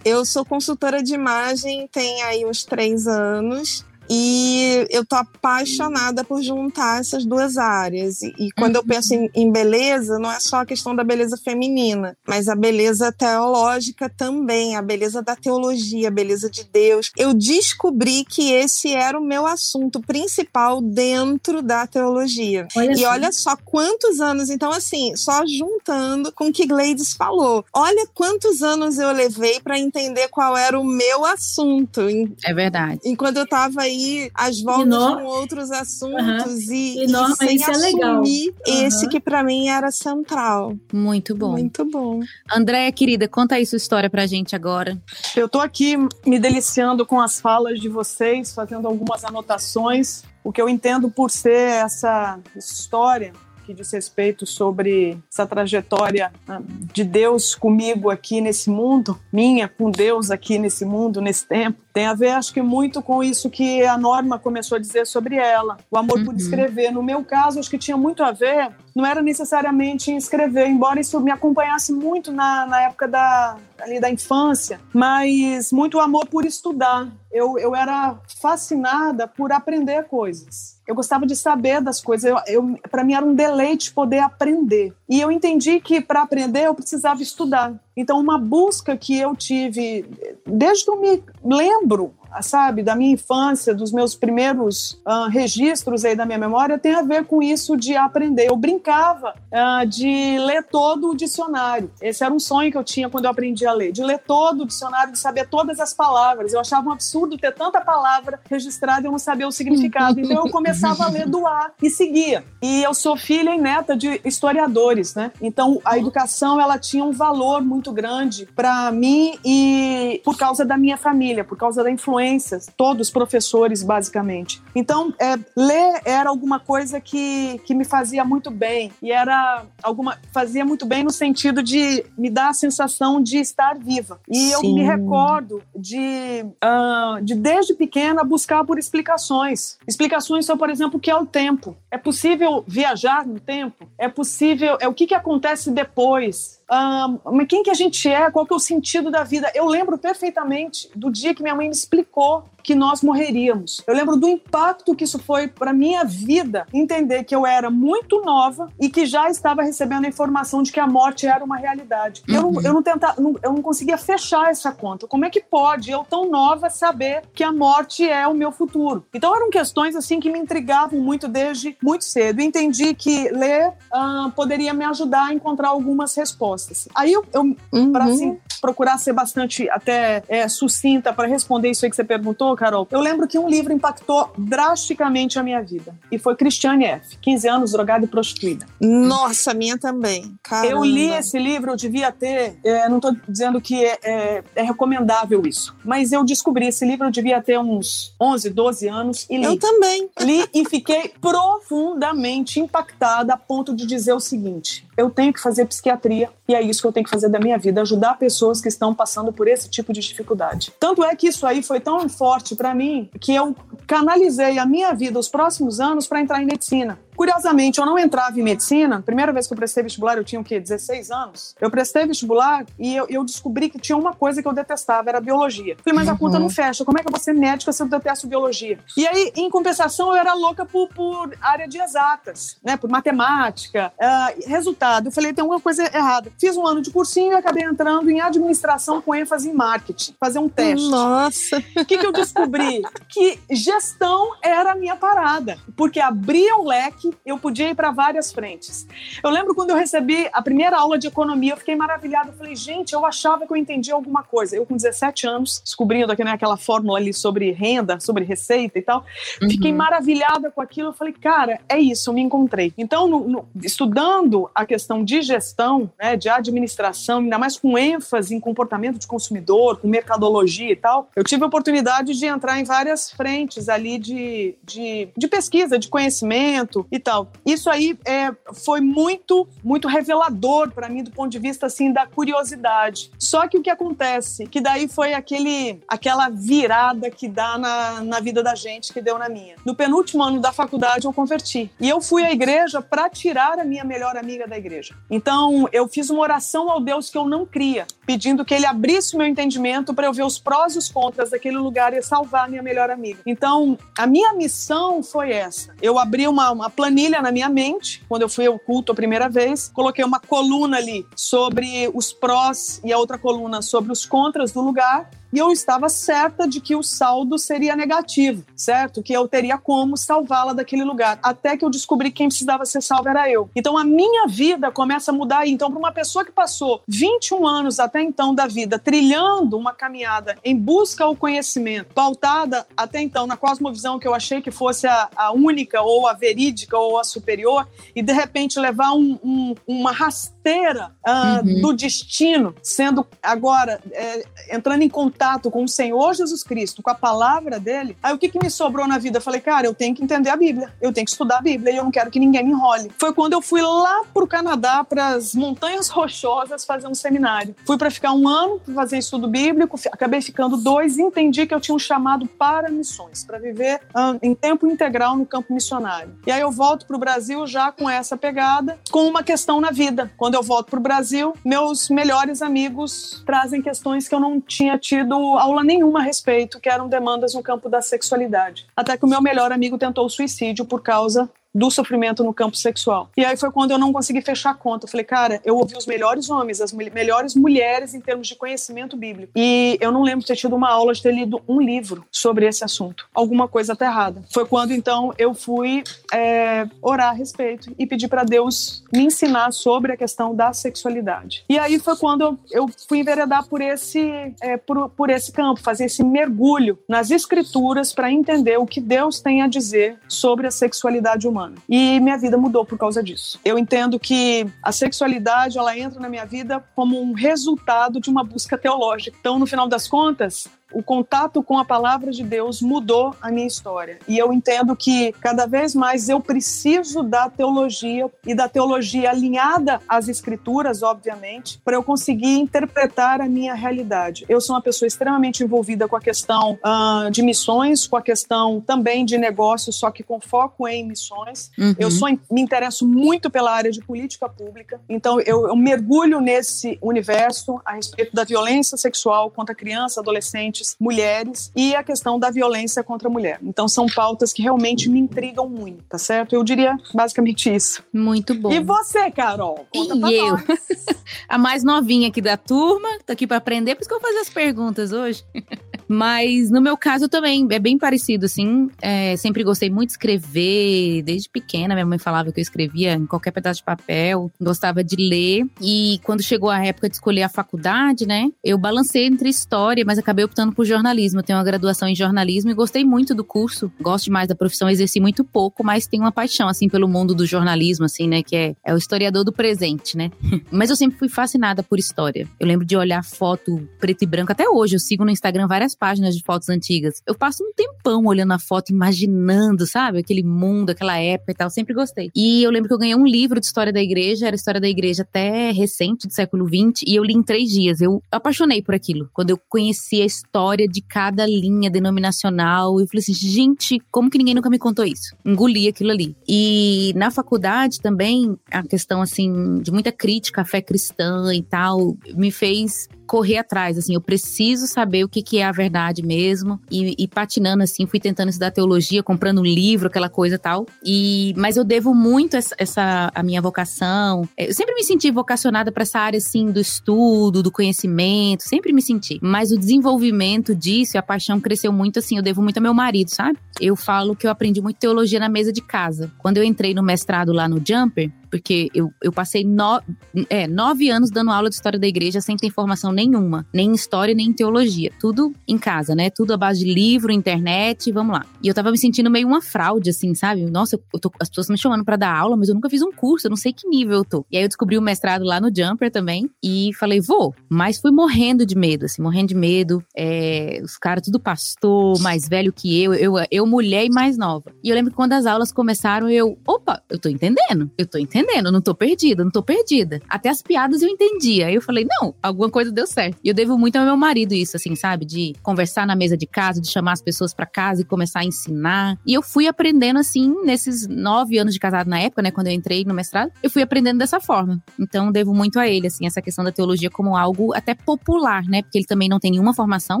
[0.08, 3.84] Eu sou consultora de imagem, tem aí uns três anos.
[4.08, 8.22] E eu tô apaixonada por juntar essas duas áreas.
[8.22, 8.82] E, e quando uhum.
[8.82, 12.54] eu penso em, em, beleza, não é só a questão da beleza feminina, mas a
[12.54, 17.10] beleza teológica também, a beleza da teologia, a beleza de Deus.
[17.16, 22.68] Eu descobri que esse era o meu assunto principal dentro da teologia.
[22.76, 23.04] Olha e assim.
[23.04, 27.64] olha só quantos anos, então assim, só juntando com o que Gleides falou.
[27.72, 32.02] Olha quantos anos eu levei para entender qual era o meu assunto.
[32.44, 33.00] É verdade.
[33.04, 33.95] Enquanto eu tava aí
[34.34, 35.16] às voltas no...
[35.16, 36.72] com outros assuntos uhum.
[36.72, 37.28] e, e, no...
[37.28, 38.22] e sem isso assumir é legal.
[38.24, 39.10] esse uhum.
[39.10, 40.76] que para mim era central.
[40.92, 41.52] Muito bom.
[41.52, 42.20] Muito bom.
[42.50, 45.00] Andréia, querida, conta aí sua história pra gente agora.
[45.36, 50.24] Eu tô aqui me deliciando com as falas de vocês, fazendo algumas anotações.
[50.42, 53.32] O que eu entendo por ser essa história
[53.66, 56.62] que diz respeito sobre essa trajetória ah,
[56.92, 62.04] de Deus comigo aqui nesse mundo, minha com Deus aqui nesse mundo, nesse tempo, tem
[62.04, 65.78] a ver, acho que, muito com isso que a Norma começou a dizer sobre ela,
[65.90, 66.26] o amor uhum.
[66.26, 66.90] por escrever.
[66.90, 71.00] No meu caso, acho que tinha muito a ver, não era necessariamente em escrever, embora
[71.00, 76.44] isso me acompanhasse muito na, na época da, ali da infância, mas muito amor por
[76.44, 77.08] estudar.
[77.32, 80.78] Eu, eu era fascinada por aprender coisas.
[80.86, 82.30] Eu gostava de saber das coisas.
[82.30, 84.94] Eu, eu para mim era um deleite poder aprender.
[85.08, 87.74] E eu entendi que para aprender eu precisava estudar.
[87.96, 90.04] Então, uma busca que eu tive
[90.44, 92.12] desde que eu me lembro
[92.42, 97.02] sabe, da minha infância, dos meus primeiros uh, registros aí da minha memória, tem a
[97.02, 98.48] ver com isso de aprender.
[98.48, 101.90] Eu brincava uh, de ler todo o dicionário.
[102.00, 104.62] Esse era um sonho que eu tinha quando eu aprendi a ler, de ler todo
[104.62, 106.52] o dicionário, de saber todas as palavras.
[106.52, 110.20] Eu achava um absurdo ter tanta palavra registrada e eu não saber o significado.
[110.20, 112.44] Então eu começava a ler do A e seguia.
[112.62, 115.32] E eu sou filha e neta de historiadores, né?
[115.40, 120.76] Então a educação ela tinha um valor muito grande para mim e por causa da
[120.76, 124.62] minha família, por causa da influência influências, todos professores, basicamente.
[124.74, 130.18] Então, é, ler era alguma coisa que, que me fazia muito bem, e era alguma.
[130.32, 134.20] fazia muito bem no sentido de me dar a sensação de estar viva.
[134.28, 134.52] E Sim.
[134.52, 139.78] eu me recordo de, uh, de, desde pequena, buscar por explicações.
[139.86, 141.76] Explicações sobre, por exemplo, o que é o tempo.
[141.90, 143.88] É possível viajar no tempo?
[143.98, 144.76] É possível.
[144.80, 146.60] É o que, que acontece depois?
[146.68, 149.50] Um, quem que a gente é, qual que é o sentido da vida.
[149.54, 153.80] Eu lembro perfeitamente do dia que minha mãe me explicou que nós morreríamos.
[153.86, 158.20] Eu lembro do impacto que isso foi para minha vida, entender que eu era muito
[158.22, 162.24] nova e que já estava recebendo a informação de que a morte era uma realidade.
[162.28, 162.34] Uhum.
[162.34, 165.06] Eu, não, eu, não tenta, não, eu não conseguia fechar essa conta.
[165.06, 169.06] Como é que pode eu, tão nova, saber que a morte é o meu futuro?
[169.14, 172.40] Então eram questões assim que me intrigavam muito desde muito cedo.
[172.40, 176.88] entendi que ler uh, poderia me ajudar a encontrar algumas respostas.
[176.96, 177.92] Aí eu, eu uhum.
[177.92, 182.55] para assim, procurar ser bastante até é, sucinta para responder isso aí que você perguntou,
[182.56, 185.94] Carol, eu lembro que um livro impactou drasticamente a minha vida.
[186.10, 188.66] E foi Christiane F., 15 anos, drogada e prostituída.
[188.80, 190.36] Nossa, minha também.
[190.42, 190.72] Caramba.
[190.72, 192.58] Eu li esse livro, eu devia ter.
[192.64, 197.06] É, não estou dizendo que é, é, é, recomendável isso, mas eu descobri esse livro,
[197.06, 199.44] eu devia ter uns 11, 12 anos e li.
[199.44, 200.08] Eu também.
[200.20, 205.66] Li e fiquei profundamente impactada a ponto de dizer o seguinte: eu tenho que fazer
[205.66, 208.68] psiquiatria e é isso que eu tenho que fazer da minha vida, ajudar pessoas que
[208.68, 210.72] estão passando por esse tipo de dificuldade.
[210.78, 213.56] Tanto é que isso aí foi tão forte para mim que eu
[213.86, 216.98] canalizei a minha vida os próximos anos para entrar em medicina.
[217.16, 219.02] Curiosamente, eu não entrava em medicina.
[219.02, 220.60] Primeira vez que eu prestei vestibular, eu tinha o quê?
[220.60, 221.54] 16 anos.
[221.60, 225.20] Eu prestei vestibular e eu, eu descobri que tinha uma coisa que eu detestava, era
[225.20, 225.76] biologia.
[225.82, 226.50] Falei, mas a conta não uhum.
[226.50, 226.84] fecha.
[226.84, 228.78] Como é que eu vou ser médica se eu detesto biologia?
[228.96, 232.76] E aí, em compensação, eu era louca por, por área de exatas, né?
[232.76, 233.92] Por matemática.
[233.98, 236.30] Uh, resultado, eu falei, tem alguma coisa errada.
[236.38, 240.14] Fiz um ano de cursinho e acabei entrando em administração com ênfase em marketing.
[240.20, 240.88] Fazer um teste.
[240.88, 241.62] Nossa!
[241.76, 242.82] O que, que eu descobri?
[243.08, 245.58] que gestão era a minha parada.
[245.76, 248.86] Porque abria o leque eu podia ir para várias frentes.
[249.22, 252.30] Eu lembro quando eu recebi a primeira aula de economia, eu fiquei maravilhada.
[252.30, 254.56] Eu falei, gente, eu achava que eu entendia alguma coisa.
[254.56, 258.82] Eu, com 17 anos, descobrindo aqui, né, aquela fórmula ali sobre renda, sobre receita e
[258.82, 259.04] tal,
[259.42, 259.50] uhum.
[259.50, 260.88] fiquei maravilhada com aquilo.
[260.88, 262.72] Eu falei, cara, é isso, eu me encontrei.
[262.76, 268.34] Então, no, no, estudando a questão de gestão, né, de administração, ainda mais com ênfase
[268.34, 272.64] em comportamento de consumidor, com mercadologia e tal, eu tive a oportunidade de entrar em
[272.64, 277.30] várias frentes ali de, de, de pesquisa, de conhecimento e tal.
[277.44, 278.32] Isso aí é,
[278.64, 283.10] foi muito, muito revelador para mim do ponto de vista assim da curiosidade.
[283.18, 288.20] Só que o que acontece, que daí foi aquele, aquela virada que dá na, na
[288.20, 289.56] vida da gente, que deu na minha.
[289.64, 293.64] No penúltimo ano da faculdade eu converti e eu fui à igreja para tirar a
[293.64, 294.94] minha melhor amiga da igreja.
[295.10, 299.14] Então eu fiz uma oração ao Deus que eu não cria, pedindo que ele abrisse
[299.14, 302.46] o meu entendimento para eu ver os prós e os contras daquele lugar e salvar
[302.46, 303.20] a minha melhor amiga.
[303.26, 305.74] Então a minha missão foi essa.
[305.80, 309.28] Eu abri uma, uma planilha na minha mente quando eu fui ao culto a primeira
[309.28, 314.52] vez, coloquei uma coluna ali sobre os prós e a outra coluna sobre os contras
[314.52, 319.02] do lugar e eu estava certa de que o saldo seria negativo, certo?
[319.02, 321.18] Que eu teria como salvá-la daquele lugar.
[321.22, 323.50] Até que eu descobri que quem precisava ser salvo era eu.
[323.54, 325.46] Então a minha vida começa a mudar.
[325.46, 330.38] Então, para uma pessoa que passou 21 anos até então da vida trilhando uma caminhada
[330.42, 335.10] em busca ao conhecimento, pautada até então na cosmovisão que eu achei que fosse a,
[335.14, 339.92] a única, ou a verídica, ou a superior, e de repente levar um, um, uma
[339.92, 341.60] rasteira uh, uhum.
[341.60, 346.94] do destino, sendo agora é, entrando em contato com o Senhor Jesus Cristo, com a
[346.94, 349.18] palavra dele, aí o que, que me sobrou na vida?
[349.18, 351.72] Eu falei, cara, eu tenho que entender a Bíblia, eu tenho que estudar a Bíblia
[351.72, 352.90] e eu não quero que ninguém me enrole.
[352.98, 357.54] Foi quando eu fui lá pro Canadá, para as Montanhas Rochosas, fazer um seminário.
[357.66, 361.60] Fui para ficar um ano, fazer estudo bíblico, acabei ficando dois e entendi que eu
[361.60, 366.16] tinha um chamado para missões, para viver um, em tempo integral no campo missionário.
[366.26, 370.10] E aí eu volto pro Brasil já com essa pegada, com uma questão na vida.
[370.16, 375.14] Quando eu volto pro Brasil, meus melhores amigos trazem questões que eu não tinha tido
[375.14, 378.66] aula nenhuma a respeito, que eram demandas no campo da sexualidade.
[378.76, 383.10] Até que o meu melhor amigo tentou suicídio por causa do sofrimento no campo sexual.
[383.16, 384.84] E aí foi quando eu não consegui fechar a conta.
[384.84, 388.96] Eu falei, cara, eu ouvi os melhores homens, as melhores mulheres em termos de conhecimento
[388.96, 389.32] bíblico.
[389.34, 392.46] E eu não lembro de ter tido uma aula, de ter lido um livro sobre
[392.46, 393.08] esse assunto.
[393.14, 394.22] Alguma coisa tá errada.
[394.30, 399.50] Foi quando então eu fui é, orar a respeito e pedir para Deus me ensinar
[399.52, 401.44] sobre a questão da sexualidade.
[401.48, 405.86] E aí foi quando eu fui enveredar por esse, é, por, por esse campo, fazer
[405.86, 411.26] esse mergulho nas escrituras para entender o que Deus tem a dizer sobre a sexualidade
[411.26, 411.45] humana.
[411.68, 413.38] E minha vida mudou por causa disso.
[413.44, 418.24] Eu entendo que a sexualidade ela entra na minha vida como um resultado de uma
[418.24, 419.16] busca teológica.
[419.20, 423.46] Então, no final das contas, o contato com a palavra de Deus mudou a minha
[423.46, 423.98] história.
[424.08, 429.80] E eu entendo que cada vez mais eu preciso da teologia e da teologia alinhada
[429.88, 434.24] às escrituras, obviamente, para eu conseguir interpretar a minha realidade.
[434.28, 438.60] Eu sou uma pessoa extremamente envolvida com a questão uh, de missões, com a questão
[438.60, 441.50] também de negócios, só que com foco em missões.
[441.58, 441.74] Uhum.
[441.78, 446.78] Eu sou, me interesso muito pela área de política pública, então eu, eu mergulho nesse
[446.82, 452.82] universo a respeito da violência sexual contra criança, adolescente mulheres e a questão da violência
[452.82, 453.38] contra a mulher.
[453.42, 456.34] Então são pautas que realmente me intrigam muito, tá certo?
[456.34, 457.82] Eu diria basicamente isso.
[457.92, 458.52] Muito bom.
[458.52, 459.66] E você, Carol?
[459.72, 460.36] Conta e eu?
[461.28, 464.08] a mais novinha aqui da turma, tô aqui para aprender, por isso que eu vou
[464.08, 465.24] fazer as perguntas hoje.
[465.88, 468.68] Mas no meu caso também é bem parecido, assim.
[468.80, 471.74] É, sempre gostei muito de escrever, desde pequena.
[471.74, 475.46] Minha mãe falava que eu escrevia em qualquer pedaço de papel, gostava de ler.
[475.60, 479.98] E quando chegou a época de escolher a faculdade, né, eu balancei entre história, mas
[479.98, 481.20] acabei optando por jornalismo.
[481.20, 483.70] Eu tenho uma graduação em jornalismo e gostei muito do curso.
[483.80, 487.26] Gosto demais da profissão, exerci muito pouco, mas tenho uma paixão, assim, pelo mundo do
[487.26, 490.10] jornalismo, assim, né, que é, é o historiador do presente, né.
[490.50, 492.28] mas eu sempre fui fascinada por história.
[492.40, 495.75] Eu lembro de olhar foto preto e branco, até hoje eu sigo no Instagram várias
[495.76, 497.02] páginas de fotos antigas.
[497.06, 499.98] Eu passo um tempão olhando a foto, imaginando, sabe?
[499.98, 501.50] Aquele mundo, aquela época e tal.
[501.50, 502.10] Sempre gostei.
[502.14, 504.68] E eu lembro que eu ganhei um livro de história da igreja, era história da
[504.68, 507.80] igreja até recente, do século XX, e eu li em três dias.
[507.80, 509.08] Eu apaixonei por aquilo.
[509.12, 514.18] Quando eu conheci a história de cada linha denominacional, eu falei assim, gente, como que
[514.18, 515.14] ninguém nunca me contou isso?
[515.24, 516.16] Engoli aquilo ali.
[516.28, 521.96] E na faculdade também, a questão, assim, de muita crítica à fé cristã e tal,
[522.14, 526.60] me fez correr atrás, assim, eu preciso saber o que, que é a verdade mesmo.
[526.70, 530.66] E, e, patinando, assim, fui tentando estudar teologia, comprando um livro, aquela coisa tal.
[530.84, 534.28] E, mas eu devo muito essa, essa a minha vocação.
[534.36, 538.82] Eu sempre me senti vocacionada para essa área, assim, do estudo, do conhecimento, sempre me
[538.82, 539.18] senti.
[539.22, 543.08] Mas o desenvolvimento disso a paixão cresceu muito, assim, eu devo muito ao meu marido,
[543.08, 543.38] sabe?
[543.60, 546.10] Eu falo que eu aprendi muito teologia na mesa de casa.
[546.18, 549.80] Quando eu entrei no mestrado lá no Jumper, porque eu, eu passei no,
[550.28, 553.74] é, nove anos dando aula de história da igreja sem ter informação nenhuma, nem em
[553.74, 554.90] história, nem em teologia.
[555.00, 556.10] Tudo em casa, né?
[556.10, 558.26] Tudo à base de livro, internet, vamos lá.
[558.42, 560.44] E eu tava me sentindo meio uma fraude, assim, sabe?
[560.50, 563.26] Nossa, tô, as pessoas me chamando para dar aula, mas eu nunca fiz um curso,
[563.26, 564.26] eu não sei que nível eu tô.
[564.30, 567.34] E aí eu descobri o mestrado lá no Jumper também e falei, vou.
[567.48, 569.82] Mas fui morrendo de medo, assim, morrendo de medo.
[569.96, 574.52] É, os caras tudo pastor, mais velho que eu, eu, eu mulher e mais nova.
[574.62, 577.98] E eu lembro que quando as aulas começaram, eu, opa, eu tô entendendo, eu tô
[577.98, 580.00] entendendo, não tô perdida, não tô perdida.
[580.08, 581.46] Até as piadas eu entendia.
[581.46, 583.18] Aí eu falei, não, alguma coisa deu certo.
[583.22, 585.04] E eu devo muito ao meu marido isso, assim, sabe?
[585.04, 588.24] De conversar na mesa de casa, de chamar as pessoas para casa e começar a
[588.24, 588.98] ensinar.
[589.06, 592.30] E eu fui aprendendo, assim, nesses nove anos de casado na época, né?
[592.30, 594.62] Quando eu entrei no mestrado, eu fui aprendendo dessa forma.
[594.78, 598.62] Então, devo muito a ele, assim, essa questão da teologia como algo até popular, né?
[598.62, 600.00] Porque ele também não tem nenhuma formação.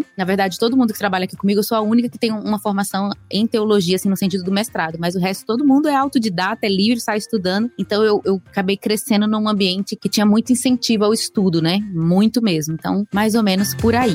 [0.16, 2.58] Na verdade, todo mundo que trabalha aqui comigo, eu sou a única que tem uma
[2.58, 4.96] formação em teologia, assim, no sentido do mestrado.
[4.98, 7.70] Mas o resto, todo mundo é autodidata, é livre, sai estudando.
[7.78, 11.78] Então, eu, eu acabei crescendo num ambiente que tinha muito incentivo ao estudo, né?
[11.92, 12.74] Muito mesmo.
[12.74, 14.14] Então, mais ou menos por aí.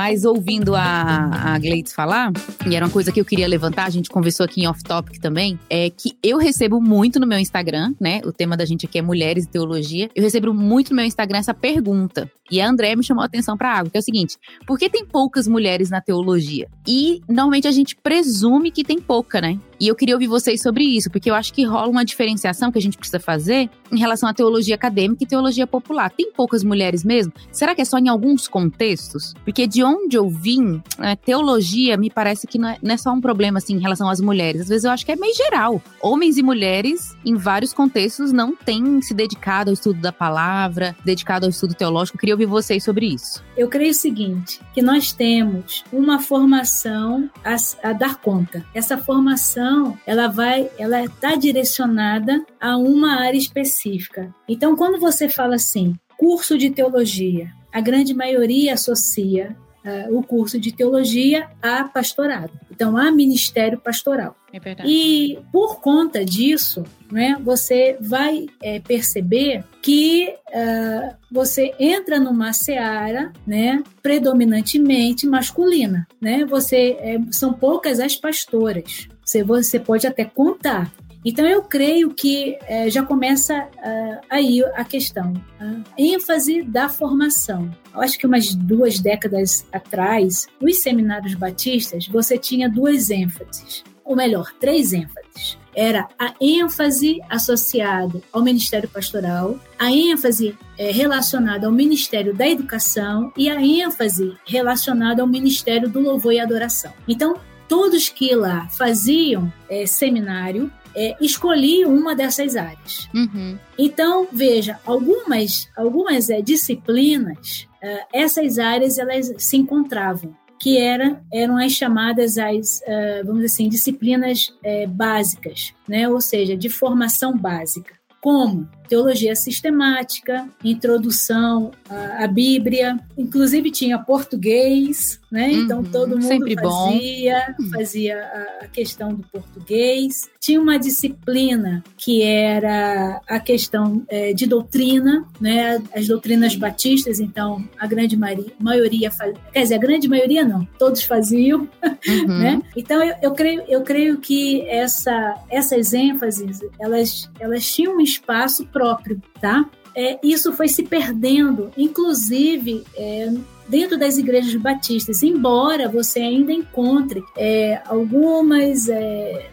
[0.00, 1.58] Mas ouvindo a, a
[1.94, 2.32] falar,
[2.66, 5.58] e era uma coisa que eu queria levantar, a gente conversou aqui em off-topic também,
[5.68, 8.22] é que eu recebo muito no meu Instagram, né?
[8.24, 10.08] O tema da gente aqui é mulheres e teologia.
[10.14, 12.30] Eu recebo muito no meu Instagram essa pergunta.
[12.50, 14.36] E a André me chamou a atenção para algo, que é o seguinte:
[14.66, 16.68] por que tem poucas mulheres na teologia?
[16.86, 19.58] E normalmente a gente presume que tem pouca, né?
[19.80, 22.76] E eu queria ouvir vocês sobre isso, porque eu acho que rola uma diferenciação que
[22.76, 26.10] a gente precisa fazer em relação à teologia acadêmica e teologia popular.
[26.10, 27.32] Tem poucas mulheres mesmo?
[27.50, 29.32] Será que é só em alguns contextos?
[29.42, 33.10] Porque de onde eu vim, é, teologia me parece que não é, não é só
[33.10, 34.62] um problema assim em relação às mulheres.
[34.62, 35.82] Às vezes eu acho que é meio geral.
[36.02, 41.46] Homens e mulheres, em vários contextos, não têm se dedicado ao estudo da palavra, dedicado
[41.46, 42.18] ao estudo teológico.
[42.18, 43.42] Eu queria ouvir vocês sobre isso.
[43.56, 48.64] Eu creio o seguinte, que nós temos uma formação a, a dar conta.
[48.74, 54.34] Essa formação, ela vai, ela está direcionada a uma área específica.
[54.48, 60.58] Então, quando você fala assim, curso de teologia, a grande maioria associa uh, o curso
[60.58, 62.52] de teologia a pastorado.
[62.70, 64.36] Então, há ministério pastoral.
[64.52, 64.88] É verdade.
[64.88, 73.32] E por conta disso, né, você vai é, perceber que uh, você entra numa seara
[73.46, 76.06] né, predominantemente masculina.
[76.20, 76.44] Né?
[76.44, 79.08] Você, é, são poucas as pastoras.
[79.24, 80.92] Você, você pode até contar,
[81.24, 87.70] então eu creio que é, já começa uh, aí a questão, a ênfase da formação.
[87.94, 94.16] Eu acho que umas duas décadas atrás, nos seminários batistas, você tinha duas ênfases, ou
[94.16, 95.56] melhor, três ênfases.
[95.72, 103.32] Era a ênfase associada ao Ministério Pastoral, a ênfase é, relacionada ao Ministério da Educação
[103.36, 106.92] e a ênfase relacionada ao Ministério do Louvor e Adoração.
[107.06, 107.36] Então,
[107.68, 113.08] todos que lá faziam é, seminário é, escolhi uma dessas áreas.
[113.14, 113.56] Uhum.
[113.78, 121.56] Então, veja, algumas, algumas é, disciplinas, é, essas áreas elas se encontravam que era, eram
[121.56, 126.06] as chamadas as uh, vamos dizer assim disciplinas é, básicas, né?
[126.08, 135.20] Ou seja, de formação básica, como teologia sistemática, introdução à, à Bíblia, inclusive tinha português,
[135.30, 135.46] né?
[135.48, 137.68] Uhum, então todo mundo fazia, bom.
[137.70, 140.28] fazia a questão do português.
[140.40, 145.80] Tinha uma disciplina que era a questão é, de doutrina, né?
[145.94, 148.16] As doutrinas batistas, então a grande
[148.58, 149.36] maioria, faz...
[149.52, 151.68] quer dizer, a grande maioria não, todos faziam,
[152.08, 152.26] uhum.
[152.26, 152.62] né?
[152.76, 158.66] Então eu, eu, creio, eu creio que essa, essas ênfases, elas, elas tinham um espaço
[158.80, 159.68] próprio, tá?
[159.94, 163.30] É, isso foi se perdendo, inclusive é,
[163.68, 169.50] dentro das igrejas batistas, embora você ainda encontre é, algumas é,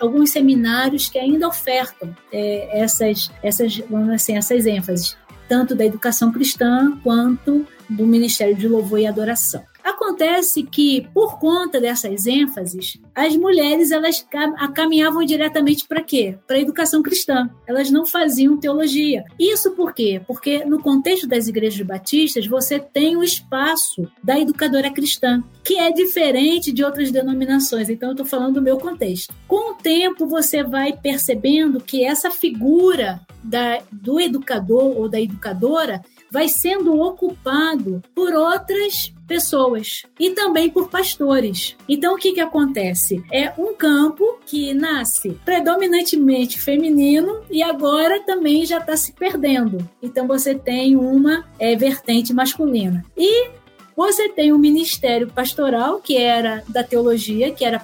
[0.00, 3.80] alguns seminários que ainda ofertam é, essas essas
[4.12, 5.16] assim, essas ênfases
[5.48, 9.62] tanto da educação cristã quanto do Ministério de Louvor e Adoração.
[9.84, 14.26] Acontece que, por conta dessas ênfases, as mulheres elas
[14.74, 16.38] caminhavam diretamente para quê?
[16.46, 17.50] Para a educação cristã.
[17.66, 19.24] Elas não faziam teologia.
[19.38, 20.22] Isso por quê?
[20.26, 25.92] Porque no contexto das igrejas batistas, você tem o espaço da educadora cristã, que é
[25.92, 27.90] diferente de outras denominações.
[27.90, 29.34] Então, eu estou falando do meu contexto.
[29.46, 36.02] Com o tempo, você vai percebendo que essa figura da, do educador ou da educadora
[36.34, 41.76] vai sendo ocupado por outras pessoas e também por pastores.
[41.88, 43.22] Então, o que, que acontece?
[43.32, 49.88] É um campo que nasce predominantemente feminino e agora também já está se perdendo.
[50.02, 53.04] Então, você tem uma é, vertente masculina.
[53.16, 53.50] E
[53.96, 57.80] Você tem o um ministério pastoral, que era da teologia, que era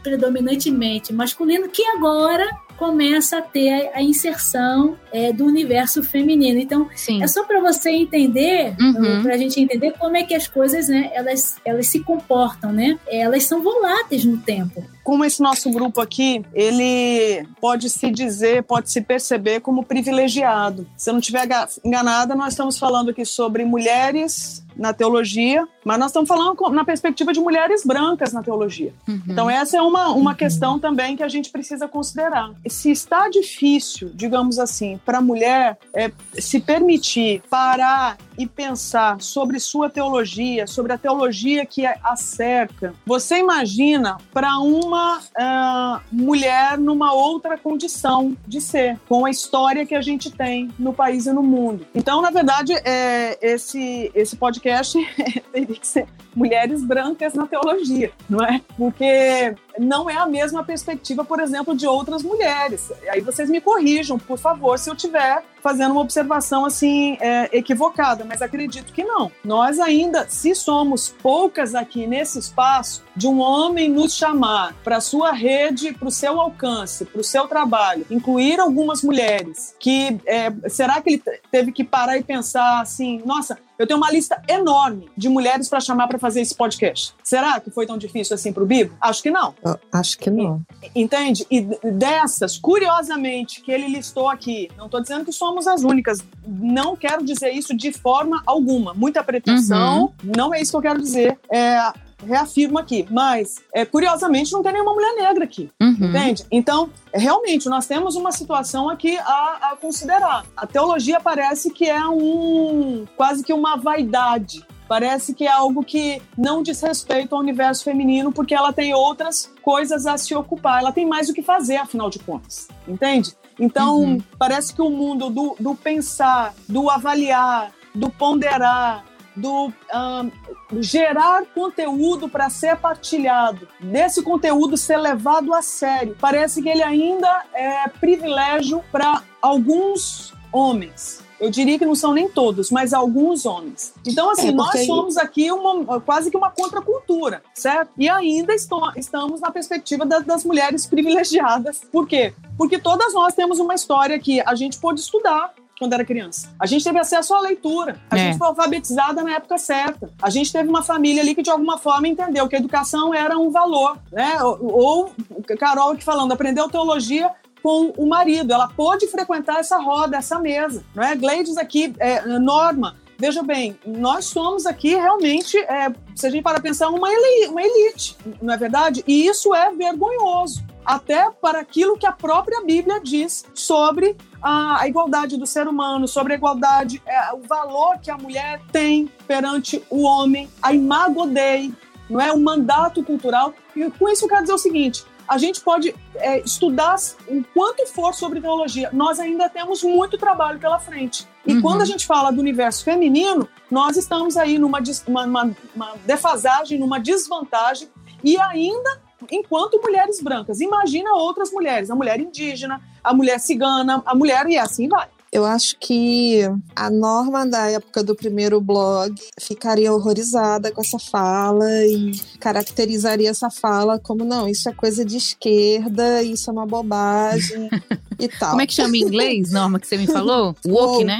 [0.00, 6.58] predominantemente masculino, que agora começa a ter a inserção é, do universo feminino.
[6.58, 7.22] Então, Sim.
[7.22, 9.22] é só para você entender, uhum.
[9.22, 12.98] para a gente entender como é que as coisas, né, elas, elas se comportam, né?
[13.06, 14.84] Elas são voláteis no tempo.
[15.04, 20.86] Como esse nosso grupo aqui, ele pode se dizer, pode se perceber como privilegiado.
[20.96, 21.46] Se eu não estiver
[21.84, 27.32] enganada, nós estamos falando aqui sobre mulheres na teologia, mas nós estamos falando na perspectiva
[27.32, 28.92] de mulheres brancas na teologia.
[29.06, 29.20] Uhum.
[29.28, 30.36] Então, essa é uma, uma uhum.
[30.36, 32.50] questão também que a gente precisa considerar.
[32.66, 39.58] Se está difícil, digamos assim, para a mulher é, se permitir parar e pensar sobre
[39.58, 47.12] sua teologia, sobre a teologia que a cerca, você imagina para uma uh, mulher numa
[47.12, 51.42] outra condição de ser, com a história que a gente tem no país e no
[51.42, 51.86] mundo.
[51.94, 54.98] Então, na verdade, é, esse, esse podcast
[55.52, 58.60] teria que ser mulheres brancas na teologia, não é?
[58.76, 62.92] Porque não é a mesma perspectiva, por exemplo, de outras mulheres.
[63.08, 68.22] Aí vocês me corrijam, por favor, se eu tiver fazendo uma observação assim é, equivocada,
[68.22, 69.32] mas acredito que não.
[69.42, 75.32] Nós ainda, se somos poucas aqui nesse espaço, de um homem nos chamar para sua
[75.32, 81.00] rede, para o seu alcance, para o seu trabalho, incluir algumas mulheres, que é, será
[81.00, 85.28] que ele teve que parar e pensar assim, nossa, eu tenho uma lista enorme de
[85.28, 87.14] mulheres para chamar para fazer esse podcast.
[87.22, 88.94] Será que foi tão difícil assim para o Bibo?
[89.00, 89.54] Acho que não.
[89.64, 90.62] Eu acho que não.
[90.94, 91.46] Entende?
[91.50, 96.96] E dessas, curiosamente, que ele listou aqui, não estou dizendo que somos as únicas, não
[96.96, 98.94] quero dizer isso de forma alguma.
[98.94, 100.32] Muita pretensão, uhum.
[100.36, 101.38] não é isso que eu quero dizer.
[101.50, 101.92] É,
[102.24, 105.96] reafirmo aqui, mas é, curiosamente não tem nenhuma mulher negra aqui, uhum.
[106.00, 106.44] entende?
[106.50, 110.44] Então, realmente, nós temos uma situação aqui a, a, considerar.
[110.56, 114.64] A teologia parece que é um quase que uma vaidade.
[114.86, 119.50] Parece que é algo que não diz respeito ao universo feminino, porque ela tem outras
[119.62, 123.34] coisas a se ocupar, ela tem mais o que fazer, afinal de contas, entende?
[123.58, 124.18] Então, uhum.
[124.38, 129.04] parece que o mundo do, do pensar, do avaliar, do ponderar,
[129.36, 136.16] do um, gerar conteúdo para ser partilhado, desse conteúdo ser levado a sério.
[136.20, 141.22] Parece que ele ainda é privilégio para alguns homens.
[141.40, 143.92] Eu diria que não são nem todos, mas alguns homens.
[144.06, 147.90] Então, assim, é nós somos aqui uma, quase que uma contracultura, certo?
[147.98, 151.82] E ainda estou, estamos na perspectiva das, das mulheres privilegiadas.
[151.92, 152.32] Por quê?
[152.56, 155.52] Porque todas nós temos uma história que a gente pôde estudar,
[155.84, 156.48] quando era criança.
[156.58, 158.00] A gente teve acesso à leitura.
[158.10, 158.18] A é.
[158.18, 160.10] gente foi alfabetizada na época certa.
[160.20, 163.38] A gente teve uma família ali que, de alguma forma, entendeu que a educação era
[163.38, 163.98] um valor.
[164.10, 164.42] Né?
[164.42, 165.12] Ou, ou
[165.58, 167.30] Carol aqui falando, aprendeu teologia
[167.62, 168.52] com o marido.
[168.52, 170.82] Ela pôde frequentar essa roda, essa mesa.
[170.94, 171.14] Não é?
[171.14, 176.60] Gleides aqui, é, Norma, veja bem, nós somos aqui realmente, é, se a gente para
[176.60, 179.04] pensar, uma elite, uma elite, não é verdade?
[179.06, 185.36] E isso é vergonhoso, até para aquilo que a própria Bíblia diz sobre a, igualdade
[185.36, 190.02] do ser humano, sobre a igualdade, é, o valor que a mulher tem perante o
[190.02, 191.72] homem, a imago Dei,
[192.08, 192.32] não é?
[192.32, 193.54] O mandato cultural.
[193.74, 197.86] E com isso eu quero dizer o seguinte: a gente pode é, estudar o quanto
[197.86, 201.26] for sobre teologia, nós ainda temos muito trabalho pela frente.
[201.46, 201.62] E uhum.
[201.62, 206.78] quando a gente fala do universo feminino, nós estamos aí numa uma, uma, uma defasagem,
[206.78, 207.88] numa desvantagem,
[208.22, 210.60] e ainda enquanto mulheres brancas.
[210.60, 215.08] Imagina outras mulheres, a mulher indígena, a mulher cigana, a mulher e assim vai.
[215.34, 216.42] Eu acho que
[216.76, 223.50] a norma da época do primeiro blog ficaria horrorizada com essa fala e caracterizaria essa
[223.50, 227.68] fala como não, isso é coisa de esquerda, isso é uma bobagem
[228.16, 228.50] e tal.
[228.50, 230.54] Como é que chama em inglês, Norma, que você me falou?
[230.64, 231.18] Woke, né?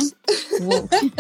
[0.61, 1.12] Woke.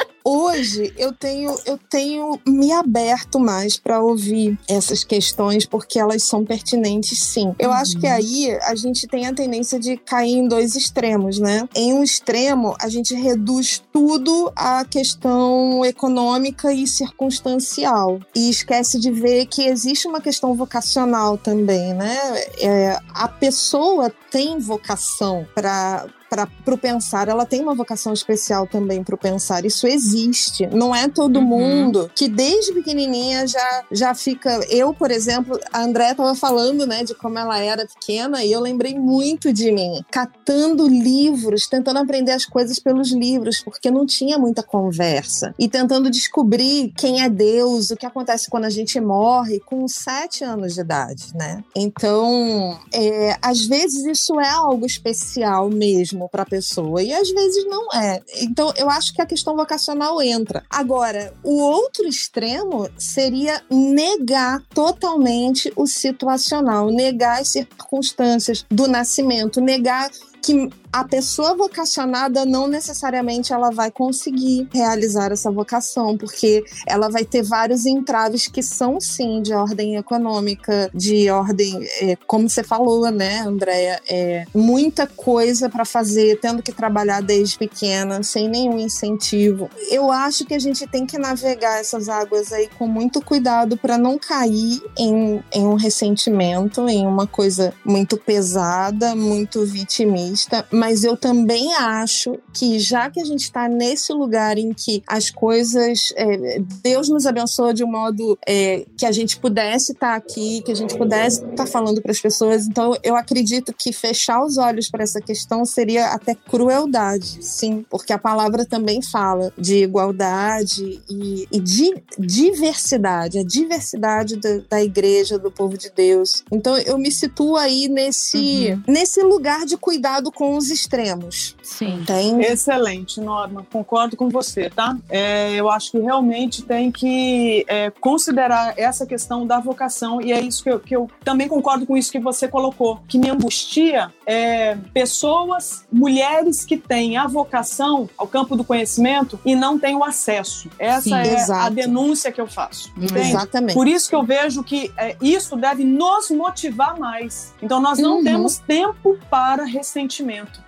[0.26, 6.44] hoje eu tenho, eu tenho me aberto mais para ouvir essas questões porque elas são
[6.44, 7.54] pertinentes, sim.
[7.60, 7.76] Eu uhum.
[7.76, 11.68] acho que aí a gente tem a tendência de cair em dois extremos, né?
[11.76, 19.12] Em um extremo, a gente reduz tudo à questão econômica e circunstancial e esquece de
[19.12, 22.16] ver que existe uma questão vocacional também, né?
[22.58, 29.02] É, a pessoa tem vocação para para o pensar, ela tem uma vocação especial também
[29.02, 29.64] para o pensar.
[29.64, 30.66] Isso existe.
[30.66, 31.44] Não é todo uhum.
[31.44, 34.60] mundo que desde pequenininha já, já fica.
[34.68, 38.60] Eu, por exemplo, a André estava falando, né, de como ela era pequena e eu
[38.60, 44.38] lembrei muito de mim, catando livros, tentando aprender as coisas pelos livros, porque não tinha
[44.38, 49.60] muita conversa e tentando descobrir quem é Deus, o que acontece quando a gente morre,
[49.60, 51.62] com sete anos de idade, né?
[51.74, 57.30] Então, é, às vezes isso é algo especial mesmo mesmo para a pessoa e às
[57.30, 58.20] vezes não é.
[58.40, 60.64] Então eu acho que a questão vocacional entra.
[60.70, 70.10] Agora, o outro extremo seria negar totalmente o situacional, negar as circunstâncias do nascimento, negar
[70.46, 77.24] que a pessoa vocacionada não necessariamente ela vai conseguir realizar essa vocação, porque ela vai
[77.24, 83.10] ter vários entraves que são sim de ordem econômica, de ordem, é, como você falou,
[83.10, 89.68] né, Andréia, é, muita coisa para fazer, tendo que trabalhar desde pequena, sem nenhum incentivo.
[89.90, 93.98] Eu acho que a gente tem que navegar essas águas aí com muito cuidado para
[93.98, 100.35] não cair em, em um ressentimento, em uma coisa muito pesada, muito vitimista,
[100.72, 105.02] mas mas eu também acho que já que a gente está nesse lugar em que
[105.06, 110.12] as coisas, é, Deus nos abençoa de um modo é, que a gente pudesse estar
[110.12, 112.66] tá aqui, que a gente pudesse estar tá falando para as pessoas.
[112.66, 118.14] Então, eu acredito que fechar os olhos para essa questão seria até crueldade, sim, porque
[118.14, 125.38] a palavra também fala de igualdade e, e de diversidade, a diversidade da, da, igreja,
[125.38, 126.42] do povo de Deus.
[126.50, 128.82] Então, eu me situo aí nesse, uhum.
[128.88, 131.56] nesse lugar de cuidado com os extremos.
[131.62, 132.02] Sim.
[132.06, 132.40] Tem...
[132.42, 133.66] Excelente, Norma.
[133.72, 134.96] Concordo com você, tá?
[135.08, 140.40] É, eu acho que realmente tem que é, considerar essa questão da vocação e é
[140.40, 144.12] isso que eu, que eu também concordo com isso que você colocou, que me angustia
[144.26, 150.02] é pessoas, mulheres que têm a vocação ao campo do conhecimento e não têm o
[150.02, 150.68] acesso.
[150.78, 151.66] Essa Sim, é exato.
[151.66, 152.92] a denúncia que eu faço.
[152.96, 153.30] Entende?
[153.30, 153.74] Exatamente.
[153.74, 157.54] Por isso que eu vejo que é, isso deve nos motivar mais.
[157.62, 158.24] Então nós não uhum.
[158.24, 160.15] temos tempo para ressentimento.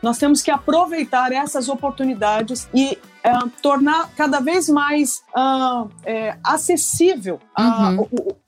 [0.03, 3.32] Nós temos que aproveitar essas oportunidades e é,
[3.62, 8.07] tornar cada vez mais uh, é, acessível a, uhum.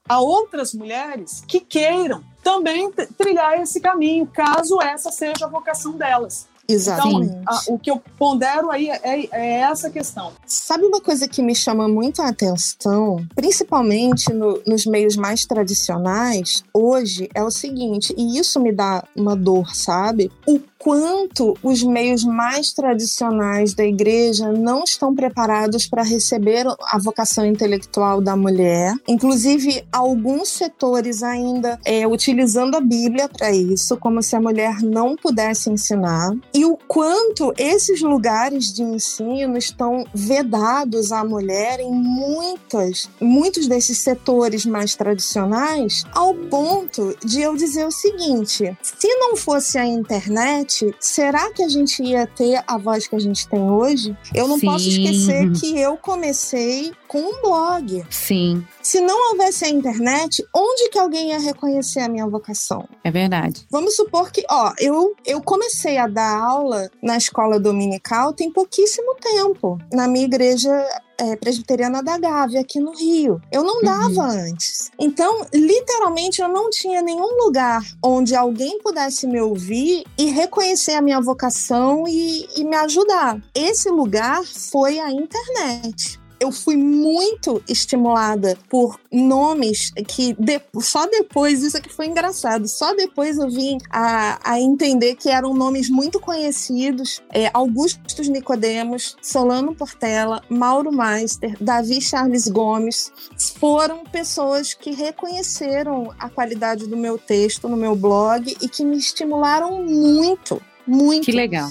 [0.09, 5.93] a, a outras mulheres que queiram também trilhar esse caminho, caso essa seja a vocação
[5.93, 6.49] delas.
[6.73, 7.35] Exatamente.
[7.35, 10.33] Então, a, o que eu pondero aí é, é, essa questão.
[10.47, 16.63] Sabe uma coisa que me chama muito a atenção, principalmente no, nos meios mais tradicionais,
[16.73, 20.31] hoje, é o seguinte, e isso me dá uma dor, sabe?
[20.47, 27.45] O quanto os meios mais tradicionais da igreja não estão preparados para receber a vocação
[27.45, 28.95] intelectual da mulher.
[29.07, 35.17] Inclusive, alguns setores ainda é, utilizando a Bíblia para isso, como se a mulher não
[35.17, 36.33] pudesse ensinar.
[36.55, 43.99] E o quanto esses lugares de ensino estão vedados à mulher em muitas, muitos desses
[43.99, 50.70] setores mais tradicionais, ao ponto de eu dizer o seguinte: se não fosse a internet,
[50.99, 54.17] será que a gente ia ter a voz que a gente tem hoje?
[54.35, 54.67] Eu não Sim.
[54.67, 58.05] posso esquecer que eu comecei com um blog.
[58.09, 58.65] Sim.
[58.83, 62.89] Se não houvesse a internet, onde que alguém ia reconhecer a minha vocação?
[63.05, 63.67] É verdade.
[63.71, 69.15] Vamos supor que, ó, eu, eu comecei a dar aula na escola dominical tem pouquíssimo
[69.21, 69.79] tempo.
[69.93, 70.71] Na minha igreja
[71.19, 73.41] é, presbiteriana da Gávea, aqui no Rio.
[73.53, 74.49] Eu não dava uhum.
[74.49, 74.91] antes.
[74.99, 81.03] Então, literalmente, eu não tinha nenhum lugar onde alguém pudesse me ouvir e reconhecer a
[81.03, 83.39] minha vocação e, e me ajudar.
[83.55, 91.63] Esse lugar foi a internet eu fui muito estimulada por nomes que de, só depois,
[91.63, 96.19] isso aqui foi engraçado, só depois eu vim a, a entender que eram nomes muito
[96.19, 103.13] conhecidos, é, Augustus Nicodemos, Solano Portela, Mauro Meister, Davi Charles Gomes,
[103.59, 108.97] foram pessoas que reconheceram a qualidade do meu texto no meu blog e que me
[108.97, 110.61] estimularam muito
[110.91, 111.25] muito.
[111.25, 111.71] Que legal.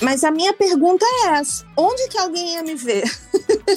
[0.00, 3.04] Mas a minha pergunta é essa: onde que alguém ia me ver?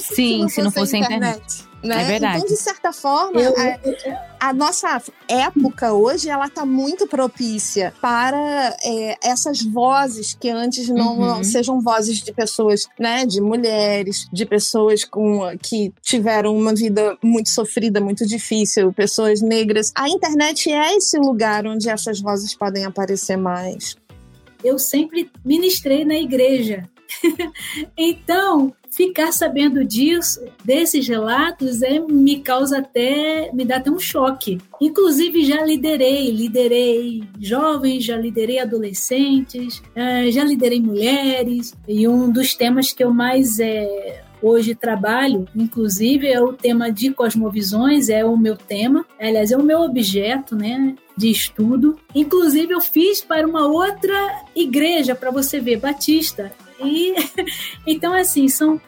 [0.00, 1.38] se não fosse, se não fosse a internet.
[1.38, 1.74] internet.
[1.84, 2.02] Né?
[2.02, 2.38] É verdade.
[2.38, 3.54] Então, de certa forma, eu,
[4.40, 10.88] a, a, nossa época hoje ela está muito propícia para é, essas vozes que antes
[10.88, 11.26] não, uhum.
[11.26, 17.18] não, sejam vozes de pessoas, né, de mulheres, de pessoas com que tiveram uma vida
[17.22, 19.92] muito sofrida, muito difícil, pessoas negras.
[19.94, 23.94] A internet é esse lugar onde essas vozes podem aparecer mais
[24.64, 26.88] eu sempre ministrei na igreja.
[27.96, 34.58] então, ficar sabendo disso, desses relatos, é, me causa até, me dá até um choque.
[34.80, 42.54] Inclusive, já liderei, liderei jovens, já liderei adolescentes, é, já liderei mulheres, e um dos
[42.54, 48.36] temas que eu mais é, hoje trabalho, inclusive, é o tema de cosmovisões, é o
[48.36, 50.94] meu tema, aliás, é o meu objeto, né?
[51.16, 51.98] de estudo.
[52.14, 56.52] Inclusive, eu fiz para uma outra igreja, para você ver, Batista.
[56.82, 57.14] E
[57.86, 58.80] então, assim, são.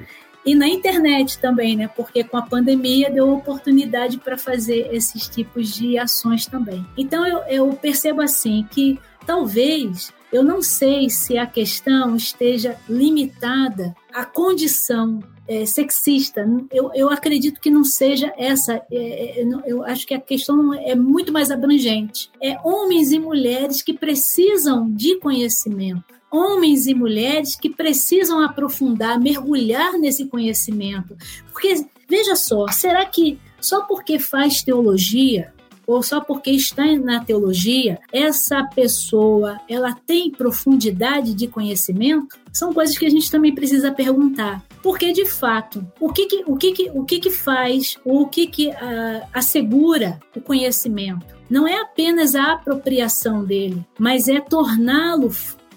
[0.45, 1.89] E na internet também, né?
[1.89, 6.87] Porque com a pandemia deu oportunidade para fazer esses tipos de ações também.
[6.97, 8.97] Então eu, eu percebo assim que
[9.27, 15.19] talvez eu não sei se a questão esteja limitada à condição
[15.49, 16.47] é, sexista.
[16.73, 18.83] Eu, eu acredito que não seja essa.
[18.91, 22.31] É, é eu acho que a questão é muito mais abrangente.
[22.43, 26.05] É homens e mulheres que precisam de conhecimento.
[26.31, 31.17] Homens e mulheres que precisam aprofundar, mergulhar nesse conhecimento.
[31.53, 35.53] Porque, veja só, será que só porque faz teologia
[35.87, 42.37] ou só porque está na teologia, essa pessoa ela tem profundidade de conhecimento?
[42.53, 44.65] São coisas que a gente também precisa perguntar.
[44.87, 48.29] Porque, de fato, o que, que o que, que, o que, que faz, ou o
[48.29, 51.27] que, que uh, assegura o conhecimento?
[51.51, 55.29] Não é apenas a apropriação dele, mas é torná-lo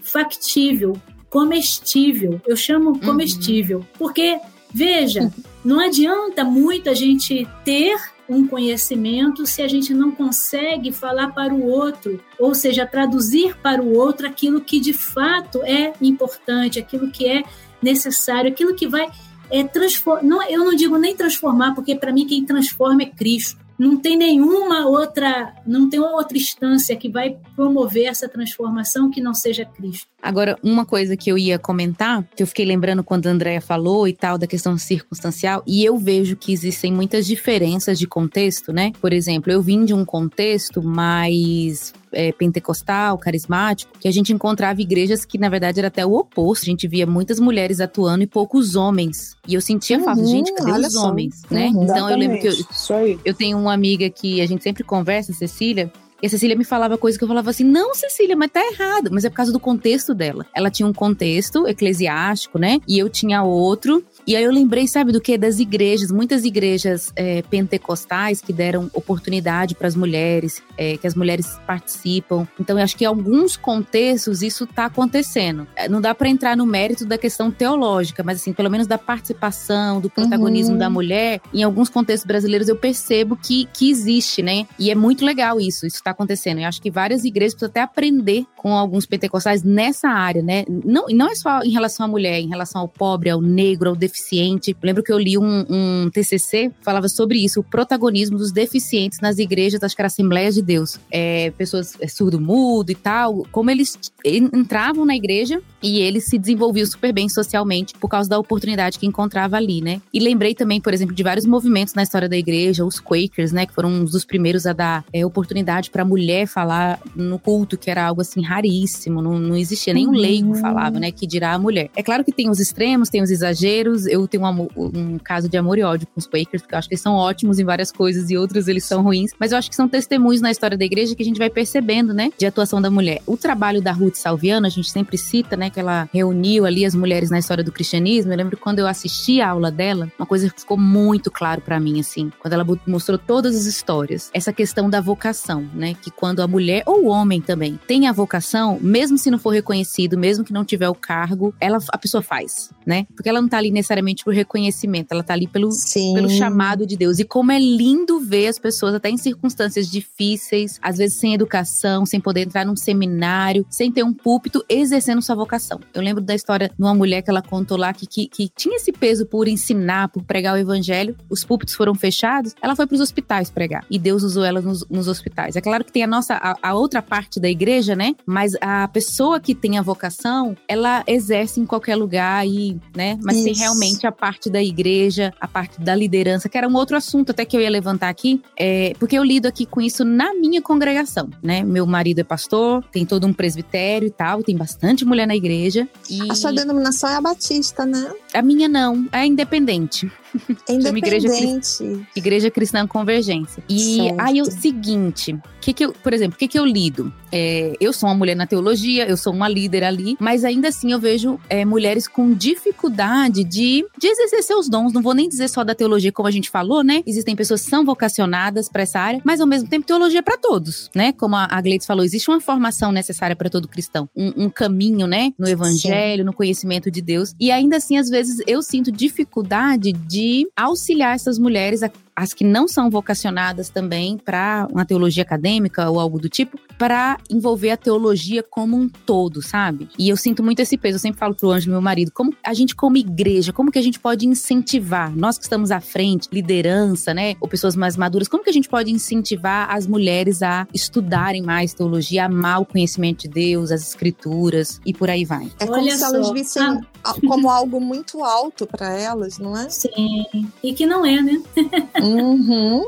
[0.04, 0.96] factível,
[1.28, 2.40] comestível.
[2.46, 3.00] Eu chamo uhum.
[3.00, 3.80] comestível.
[3.80, 3.86] Uhum.
[3.98, 4.40] Porque,
[4.72, 5.34] veja,
[5.66, 7.98] não adianta muito a gente ter
[8.30, 13.82] um conhecimento se a gente não consegue falar para o outro, ou seja, traduzir para
[13.82, 17.44] o outro aquilo que de fato é importante, aquilo que é
[17.82, 19.10] necessário, aquilo que vai
[19.50, 20.50] é, transformar.
[20.50, 24.86] eu não digo nem transformar, porque para mim quem transforma é Cristo não tem nenhuma
[24.86, 30.06] outra, não tem outra instância que vai promover essa transformação que não seja Cristo.
[30.22, 34.08] Agora, uma coisa que eu ia comentar, que eu fiquei lembrando quando a Andrea falou
[34.08, 38.92] e tal, da questão circunstancial, e eu vejo que existem muitas diferenças de contexto, né?
[39.00, 44.82] Por exemplo, eu vim de um contexto mais é, pentecostal, carismático, que a gente encontrava
[44.82, 46.64] igrejas que, na verdade, era até o oposto.
[46.64, 49.36] A gente via muitas mulheres atuando e poucos homens.
[49.48, 51.08] E eu sentia uhum, falta, gente, cadê os só.
[51.08, 51.70] homens, né?
[51.74, 55.34] Uhum, então eu lembro que eu, eu tenho uma amiga que a gente sempre conversa,
[55.34, 55.92] Cecília,
[56.22, 59.10] e a Cecília me falava coisas que eu falava assim: não, Cecília, mas tá errado.
[59.12, 60.46] Mas é por causa do contexto dela.
[60.54, 62.80] Ela tinha um contexto eclesiástico, né?
[62.88, 64.04] E eu tinha outro.
[64.28, 65.38] E aí eu lembrei, sabe do que?
[65.38, 71.16] Das igrejas, muitas igrejas é, pentecostais que deram oportunidade para as mulheres, é, que as
[71.16, 72.48] mulheres participam.
[72.60, 75.66] Então eu acho que em alguns contextos isso está acontecendo.
[75.76, 78.98] É, não dá para entrar no mérito da questão teológica, mas assim, pelo menos da
[78.98, 80.80] participação, do protagonismo uhum.
[80.80, 84.68] da mulher, em alguns contextos brasileiros eu percebo que, que existe, né?
[84.78, 86.60] E é muito legal isso, isso está acontecendo.
[86.60, 90.66] Eu acho que várias igrejas precisam até aprender com alguns pentecostais nessa área, né?
[90.68, 93.96] Não, não é só em relação à mulher, em relação ao pobre, ao negro, ao
[93.96, 94.72] deficiente.
[94.72, 99.20] Eu lembro que eu li um, um TCC falava sobre isso, o protagonismo dos deficientes
[99.20, 101.00] nas igrejas, acho que era Assembleias de Deus.
[101.12, 106.86] É, pessoas é, surdo-mudo e tal, como eles entravam na igreja e eles se desenvolviam
[106.86, 110.02] super bem socialmente por causa da oportunidade que encontrava ali, né?
[110.14, 113.66] E lembrei também, por exemplo, de vários movimentos na história da igreja, os Quakers, né,
[113.66, 117.90] que foram um dos primeiros a dar é, oportunidade para mulher falar no culto, que
[117.90, 120.18] era algo assim raríssimo, não, não existia nenhum uhum.
[120.18, 121.90] leigo falava, né, que dirá a mulher.
[121.96, 124.06] É claro que tem os extremos, tem os exageros.
[124.06, 126.88] Eu tenho um, um caso de amor e ódio com os Quakers, porque eu acho
[126.88, 129.70] que eles são ótimos em várias coisas e outros eles são ruins, mas eu acho
[129.70, 132.82] que são testemunhos na história da igreja que a gente vai percebendo, né, de atuação
[132.82, 133.22] da mulher.
[133.26, 136.96] O trabalho da Ruth Salviano, a gente sempre cita, né, que ela reuniu ali as
[136.96, 138.32] mulheres na história do cristianismo.
[138.32, 141.80] Eu lembro quando eu assisti a aula dela, uma coisa que ficou muito claro para
[141.80, 146.42] mim, assim, quando ela mostrou todas as histórias, essa questão da vocação, né, que quando
[146.42, 150.44] a mulher ou o homem também tem a vocação, mesmo se não for reconhecido, mesmo
[150.44, 153.06] que não tiver o cargo, ela a pessoa faz, né?
[153.16, 155.70] Porque ela não tá ali necessariamente por reconhecimento, ela tá ali pelo,
[156.14, 157.20] pelo chamado de Deus.
[157.20, 162.06] E como é lindo ver as pessoas até em circunstâncias difíceis, às vezes sem educação,
[162.06, 165.80] sem poder entrar num seminário, sem ter um púlpito, exercendo sua vocação.
[165.94, 168.76] Eu lembro da história de uma mulher que ela contou lá que, que, que tinha
[168.76, 172.96] esse peso por ensinar, por pregar o evangelho, os púlpitos foram fechados, ela foi para
[172.96, 173.86] os hospitais pregar.
[173.90, 175.56] E Deus usou ela nos, nos hospitais.
[175.56, 178.16] É claro que tem a nossa, a, a, outra parte da igreja, né?
[178.26, 183.18] Mas a pessoa que tem a vocação, ela exerce em qualquer lugar e, né?
[183.24, 183.46] Mas Isso.
[183.46, 187.32] tem realmente a parte da igreja, a parte da liderança, que era um outro assunto
[187.32, 190.62] até que eu ia levantar aqui, é, porque eu lido aqui com isso na minha
[190.62, 191.64] congregação, né?
[191.64, 195.88] Meu marido é pastor, tem todo um presbitério e tal, tem bastante mulher na igreja.
[196.10, 196.30] E...
[196.32, 198.12] A sua denominação é a batista, né?
[198.34, 200.12] A minha não, é independente.
[200.68, 201.84] É independente.
[201.84, 203.64] igreja, igreja Cristã Convergência.
[203.68, 204.20] E certo.
[204.20, 207.12] aí o seguinte, que que eu, por exemplo, o que, que eu lido?
[207.32, 210.92] É, eu sou uma mulher na teologia, eu sou uma líder ali, mas ainda assim
[210.92, 214.94] eu vejo é, mulheres com dificuldade de, de exercer seus dons.
[214.94, 217.04] Não vou nem dizer só da teologia, como a gente falou, né?
[217.06, 220.38] Existem pessoas que são vocacionadas para essa área, mas ao mesmo tempo teologia é para
[220.38, 221.12] todos, né?
[221.14, 225.08] Como a, a Gleides falou, existe uma formação necessária para todo cristão, um, um, caminho,
[225.08, 225.32] né?
[225.38, 226.26] No evangelho, Sim.
[226.26, 227.34] no conhecimento de Deus.
[227.40, 230.19] E ainda assim, às vezes, eu sinto dificuldade de
[230.56, 236.02] auxiliar essas mulheres a as que não são vocacionadas também para uma teologia acadêmica ou
[236.02, 239.88] algo do tipo, para envolver a teologia como um todo, sabe?
[239.98, 240.96] E eu sinto muito esse peso.
[240.96, 243.82] Eu sempre falo pro Ângelo, meu marido, como a gente, como igreja, como que a
[243.82, 247.36] gente pode incentivar, nós que estamos à frente, liderança, né?
[247.40, 251.74] Ou pessoas mais maduras, como que a gente pode incentivar as mulheres a estudarem mais
[251.74, 255.50] teologia, a amar o conhecimento de Deus, as escrituras e por aí vai?
[255.58, 257.14] É como Olha se elas vissem ah.
[257.26, 259.70] como algo muito alto para elas, não é?
[259.70, 260.26] Sim.
[260.62, 261.42] E que não é, né?
[262.10, 262.86] Uhum.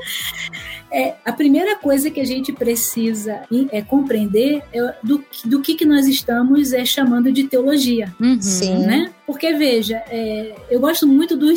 [0.91, 5.85] É, a primeira coisa que a gente precisa é compreender é do, do que, que
[5.85, 8.13] nós estamos é, chamando de teologia.
[8.19, 8.41] Uhum.
[8.41, 8.79] Sim.
[8.79, 9.11] Né?
[9.25, 11.47] Porque, veja, é, eu gosto muito do,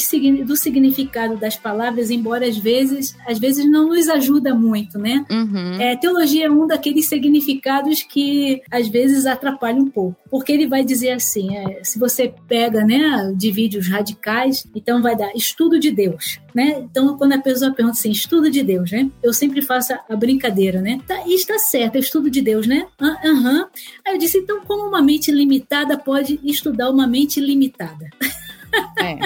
[0.44, 5.24] do significado das palavras, embora às vezes, às vezes não nos ajuda muito, né?
[5.28, 5.80] Uhum.
[5.80, 10.16] É, teologia é um daqueles significados que às vezes atrapalha um pouco.
[10.30, 15.16] Porque ele vai dizer assim, é, se você pega, né, de vídeos radicais, então vai
[15.16, 16.78] dar estudo de Deus, né?
[16.78, 19.10] Então, quando a pessoa pergunta assim, estudo de Deus, né?
[19.24, 21.00] Eu sempre faço a brincadeira, né?
[21.08, 22.86] Tá, está certo, é estudo de Deus, né?
[23.00, 23.24] Aham.
[23.24, 23.66] Uhum.
[24.06, 28.10] Aí eu disse, então, como uma mente limitada pode estudar uma mente limitada?
[29.00, 29.18] É.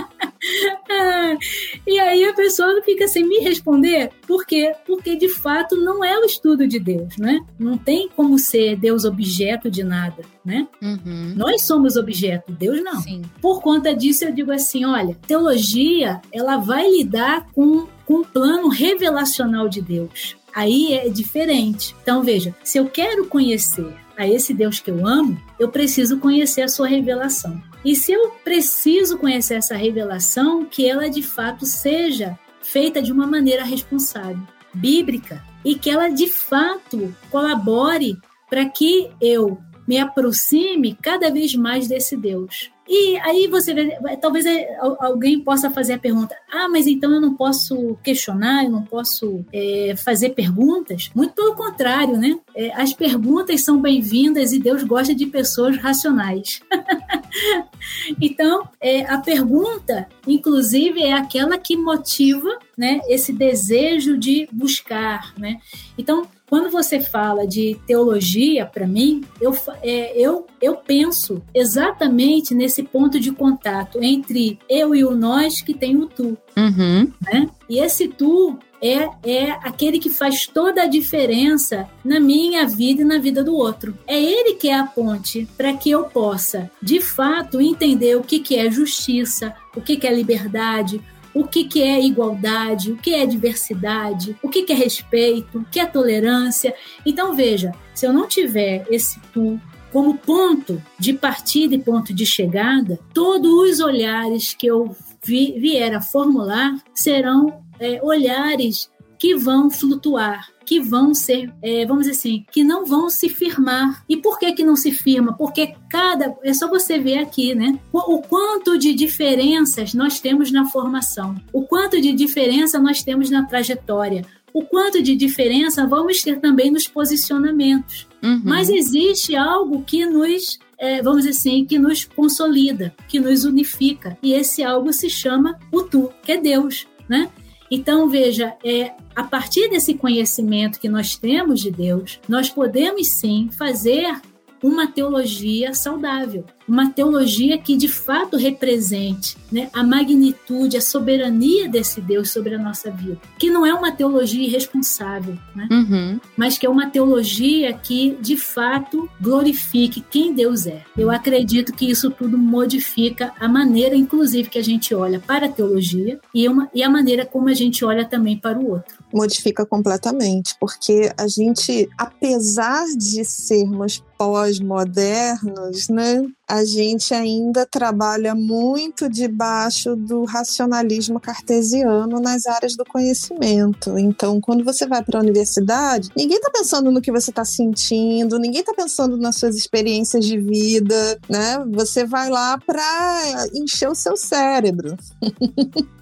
[1.87, 4.11] e aí a pessoa fica sem me responder.
[4.27, 4.73] Por quê?
[4.87, 7.41] Porque de fato não é o estudo de Deus, né?
[7.59, 10.67] Não tem como ser Deus objeto de nada, né?
[10.83, 11.35] Uhum.
[11.37, 13.01] Nós somos objeto, Deus não.
[13.01, 13.23] Sim.
[13.41, 18.69] Por conta disso eu digo assim, olha, teologia ela vai lidar com, com o plano
[18.69, 20.37] revelacional de Deus.
[20.55, 21.95] Aí é diferente.
[22.03, 26.63] Então veja, se eu quero conhecer a esse Deus que eu amo, eu preciso conhecer
[26.63, 27.63] a sua revelação.
[27.85, 33.27] E se eu preciso conhecer essa revelação, que ela de fato seja feita de uma
[33.27, 34.41] maneira responsável,
[34.75, 38.17] bíblica, e que ela de fato colabore
[38.49, 42.71] para que eu me aproxime cada vez mais desse Deus.
[42.89, 47.21] E aí você vê, talvez é, alguém possa fazer a pergunta: ah, mas então eu
[47.21, 51.11] não posso questionar, eu não posso é, fazer perguntas?
[51.15, 52.39] Muito pelo contrário, né?
[52.55, 56.63] É, as perguntas são bem-vindas e Deus gosta de pessoas racionais.
[58.21, 65.35] então, é, a pergunta, inclusive, é aquela que motiva né, esse desejo de buscar.
[65.37, 65.59] Né?
[65.99, 72.83] Então, quando você fala de teologia, para mim, eu, é, eu, eu penso exatamente nesse
[72.83, 76.37] ponto de contato entre eu e o nós que tem o tu.
[76.57, 77.13] Uhum.
[77.21, 77.49] Né?
[77.69, 83.05] E esse tu é, é aquele que faz toda a diferença na minha vida e
[83.05, 83.97] na vida do outro.
[84.07, 88.39] É ele que é a ponte para que eu possa, de fato, entender o que,
[88.39, 91.01] que é justiça, o que, que é liberdade,
[91.39, 95.65] o que, que é igualdade, o que é diversidade, o que, que é respeito, o
[95.65, 96.75] que é tolerância.
[97.07, 99.61] Então, veja, se eu não tiver esse tu
[99.93, 105.95] como ponto de partida e ponto de chegada, todos os olhares que eu vi, vier
[105.95, 112.45] a formular serão é, olhares que vão flutuar, que vão ser, é, vamos dizer assim,
[112.53, 114.05] que não vão se firmar.
[114.09, 115.33] E por que que não se firma?
[115.33, 117.79] Porque cada, é só você ver aqui, né?
[117.93, 123.31] O, o quanto de diferenças nós temos na formação, o quanto de diferença nós temos
[123.31, 128.07] na trajetória, o quanto de diferença vamos ter também nos posicionamentos.
[128.23, 128.43] Uhum.
[128.45, 134.17] Mas existe algo que nos, é, vamos dizer assim, que nos consolida, que nos unifica.
[134.23, 137.31] E esse algo se chama o tu, que é Deus, né?
[137.71, 143.51] Então, veja, é, a partir desse conhecimento que nós temos de Deus, nós podemos sim
[143.57, 144.21] fazer
[144.63, 152.01] uma teologia saudável, uma teologia que de fato represente né, a magnitude, a soberania desse
[152.01, 153.19] Deus sobre a nossa vida.
[153.39, 155.69] Que não é uma teologia irresponsável, né?
[155.71, 156.21] Uhum.
[156.37, 160.83] mas que é uma teologia que de fato glorifique quem Deus é.
[160.97, 165.51] Eu acredito que isso tudo modifica a maneira, inclusive, que a gente olha para a
[165.51, 168.98] teologia e, uma, e a maneira como a gente olha também para o outro.
[169.13, 176.27] Modifica completamente, porque a gente, apesar de sermos pós-modernos, né?
[176.47, 183.97] A gente ainda trabalha muito debaixo do racionalismo cartesiano nas áreas do conhecimento.
[183.99, 188.39] Então, quando você vai para a universidade, ninguém está pensando no que você está sentindo,
[188.39, 191.65] ninguém está pensando nas suas experiências de vida, né?
[191.73, 194.97] Você vai lá para encher o seu cérebro.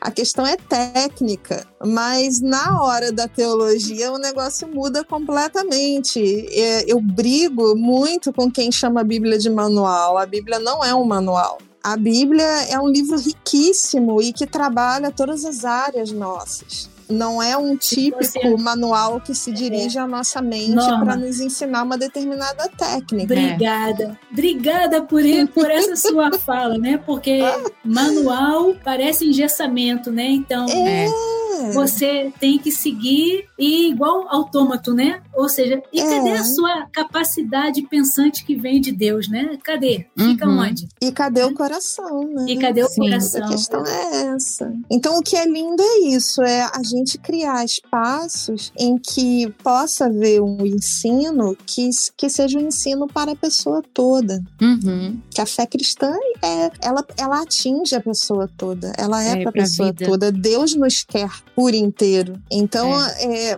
[0.00, 6.20] A questão é técnica, mas na hora da teologia o negócio muda completamente.
[6.50, 10.18] É, eu brigo muito com quem chama a Bíblia de manual.
[10.18, 11.58] A Bíblia não é um manual.
[11.84, 16.88] A Bíblia é um livro riquíssimo e que trabalha todas as áreas nossas.
[17.10, 18.56] Não é um típico você...
[18.56, 23.34] manual que se dirige à nossa mente para nos ensinar uma determinada técnica.
[23.34, 24.18] Obrigada.
[24.32, 25.22] Obrigada por,
[25.52, 26.96] por essa sua fala, né?
[27.04, 27.40] Porque
[27.84, 30.26] manual parece engessamento, né?
[30.30, 30.66] Então.
[30.70, 31.04] É.
[31.04, 31.33] é.
[31.72, 35.22] Você tem que seguir e igual autômato, né?
[35.34, 36.08] Ou seja, e é.
[36.08, 39.58] cadê a sua capacidade pensante que vem de Deus, né?
[39.62, 40.06] Cadê?
[40.16, 40.60] Fica uhum.
[40.60, 40.88] onde?
[41.00, 42.46] E cadê o coração, né?
[42.48, 43.44] E cadê o Sim, coração?
[43.44, 44.72] A questão é essa.
[44.90, 50.06] Então, o que é lindo é isso, é a gente criar espaços em que possa
[50.06, 54.42] haver um ensino que, que seja um ensino para a pessoa toda.
[54.60, 55.18] Uhum.
[55.30, 56.12] Que a fé cristã
[56.42, 60.06] é, ela, ela atinge a pessoa toda, ela é, é para a pessoa vida.
[60.06, 60.32] toda.
[60.32, 62.40] Deus nos quer por inteiro.
[62.50, 63.50] Então, é.
[63.50, 63.56] é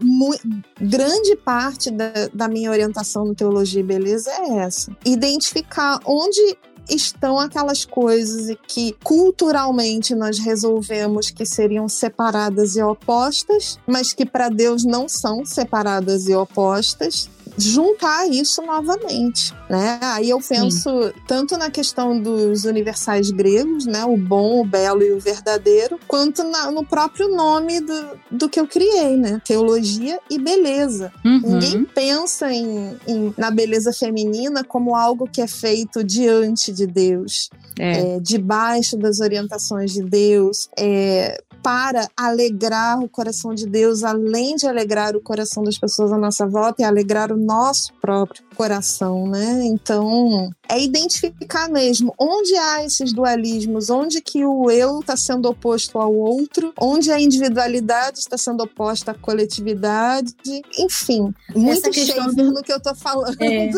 [0.80, 4.94] grande parte da, da minha orientação no Teologia e Beleza é essa.
[5.04, 6.56] Identificar onde
[6.88, 14.48] estão aquelas coisas que culturalmente nós resolvemos que seriam separadas e opostas, mas que para
[14.48, 19.98] Deus não são separadas e opostas, juntar isso novamente, né?
[20.02, 21.12] Aí eu penso Sim.
[21.26, 24.04] tanto na questão dos universais gregos, né?
[24.04, 28.60] O bom, o belo e o verdadeiro, quanto na, no próprio nome do, do que
[28.60, 29.40] eu criei, né?
[29.44, 31.12] Teologia e beleza.
[31.24, 31.40] Uhum.
[31.44, 37.50] Ninguém pensa em, em, na beleza feminina como algo que é feito diante de Deus,
[37.78, 38.16] é.
[38.16, 44.68] É, debaixo das orientações de Deus, é, para alegrar o coração de Deus, além de
[44.68, 49.64] alegrar o coração das pessoas à nossa volta e alegrar o nosso próprio coração, né?
[49.64, 55.98] Então, é identificar mesmo onde há esses dualismos, onde que o eu está sendo oposto
[55.98, 60.34] ao outro, onde a individualidade está sendo oposta à coletividade,
[60.78, 62.52] enfim, muito cheio do...
[62.52, 63.36] no que eu estou falando.
[63.40, 63.70] É,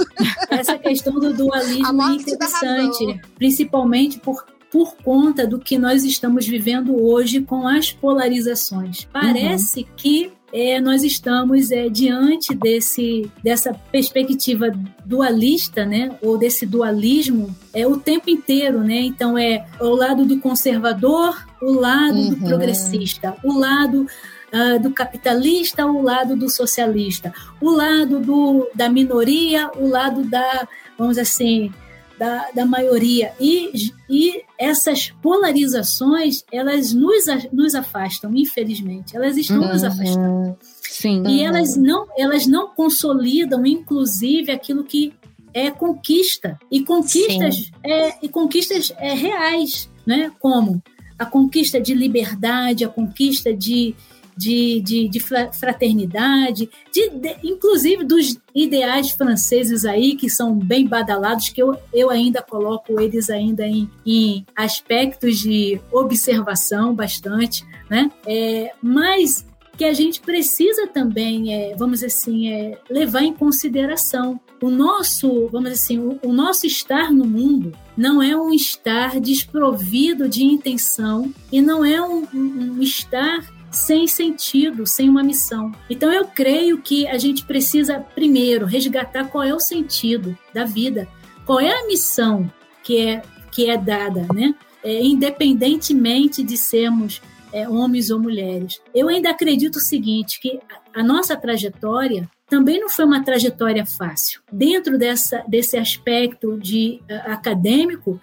[0.50, 6.94] essa questão do dualismo é interessante, principalmente porque por conta do que nós estamos vivendo
[7.02, 9.08] hoje com as polarizações.
[9.10, 9.86] Parece uhum.
[9.96, 14.72] que é, nós estamos é, diante desse, dessa perspectiva
[15.04, 19.00] dualista, né, ou desse dualismo, é o tempo inteiro, né?
[19.00, 22.30] Então é o lado do conservador, o lado uhum.
[22.30, 24.06] do progressista, o lado
[24.52, 30.66] uh, do capitalista, o lado do socialista, o lado do, da minoria, o lado da,
[30.98, 31.72] vamos assim,
[32.18, 33.32] da, da maioria.
[33.40, 39.16] E, e essas polarizações, elas nos, nos afastam, infelizmente.
[39.16, 39.68] Elas estão uhum.
[39.68, 40.56] nos afastando.
[40.82, 41.22] Sim.
[41.26, 45.14] E elas não, elas não consolidam, inclusive, aquilo que
[45.54, 46.58] é conquista.
[46.70, 50.32] E conquistas, é, e conquistas é, reais, né?
[50.40, 50.82] como
[51.18, 53.94] a conquista de liberdade, a conquista de,
[54.38, 61.48] de, de, de fraternidade, de, de, inclusive dos ideais franceses aí, que são bem badalados,
[61.48, 68.12] que eu, eu ainda coloco eles ainda em, em aspectos de observação bastante, né?
[68.24, 69.44] É, mas
[69.76, 74.40] que a gente precisa também, é, vamos assim, é, levar em consideração.
[74.60, 80.28] O nosso, vamos assim, o, o, nosso estar no mundo não é um estar desprovido
[80.28, 85.72] de intenção e não é um, um, um estar sem sentido, sem uma missão.
[85.88, 91.08] Então eu creio que a gente precisa primeiro resgatar qual é o sentido da vida,
[91.44, 92.50] qual é a missão
[92.82, 94.54] que é que é dada, né?
[94.84, 97.20] É, independentemente de sermos
[97.52, 98.80] é, homens ou mulheres.
[98.94, 100.60] Eu ainda acredito o seguinte, que
[100.94, 104.40] a nossa trajetória também não foi uma trajetória fácil.
[104.50, 108.20] Dentro dessa, desse aspecto de uh, acadêmico,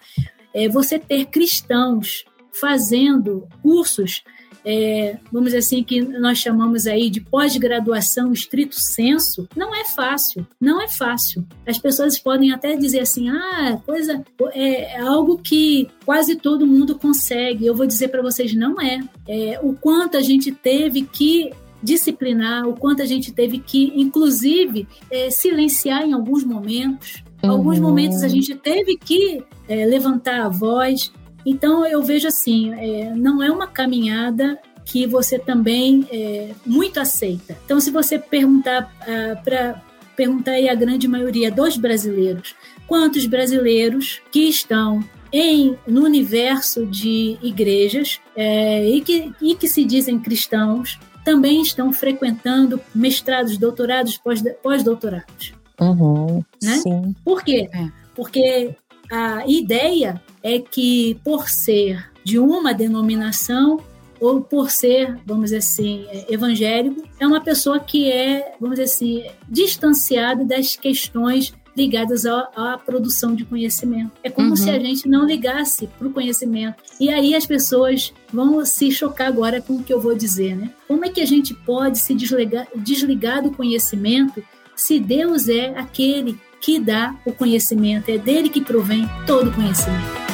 [0.52, 2.24] é, você ter cristãos
[2.60, 4.22] fazendo cursos
[4.68, 10.44] é, vamos dizer assim, que nós chamamos aí de pós-graduação estrito senso, não é fácil.
[10.60, 11.46] Não é fácil.
[11.64, 16.98] As pessoas podem até dizer assim, ah, coisa é, é algo que quase todo mundo
[16.98, 17.64] consegue.
[17.64, 18.98] Eu vou dizer para vocês, não é.
[19.28, 19.60] é.
[19.62, 25.30] O quanto a gente teve que disciplinar, o quanto a gente teve que, inclusive, é,
[25.30, 27.22] silenciar em alguns momentos.
[27.40, 27.50] Uhum.
[27.50, 31.12] Alguns momentos a gente teve que é, levantar a voz,
[31.46, 37.56] então eu vejo assim, é, não é uma caminhada que você também é, muito aceita.
[37.64, 39.82] Então se você perguntar ah, para
[40.16, 42.54] perguntar aí a grande maioria dos brasileiros,
[42.86, 49.84] quantos brasileiros que estão em, no universo de igrejas é, e, que, e que se
[49.84, 54.20] dizem cristãos também estão frequentando mestrados, doutorados,
[54.62, 55.52] pós-doutorados.
[55.80, 56.76] Uhum, né?
[56.78, 57.14] Sim.
[57.24, 57.68] Por quê?
[57.72, 57.88] É.
[58.14, 58.74] Porque
[59.10, 63.80] a ideia é que, por ser de uma denominação,
[64.20, 68.90] ou por ser, vamos dizer assim, é, evangélico, é uma pessoa que é, vamos dizer
[68.90, 74.10] assim, distanciada das questões ligadas à, à produção de conhecimento.
[74.24, 74.56] É como uhum.
[74.56, 76.82] se a gente não ligasse para o conhecimento.
[76.98, 80.70] E aí as pessoas vão se chocar agora com o que eu vou dizer, né?
[80.88, 84.42] Como é que a gente pode se desligar, desligar do conhecimento
[84.74, 90.25] se Deus é aquele que dá o conhecimento, é dele que provém todo o conhecimento.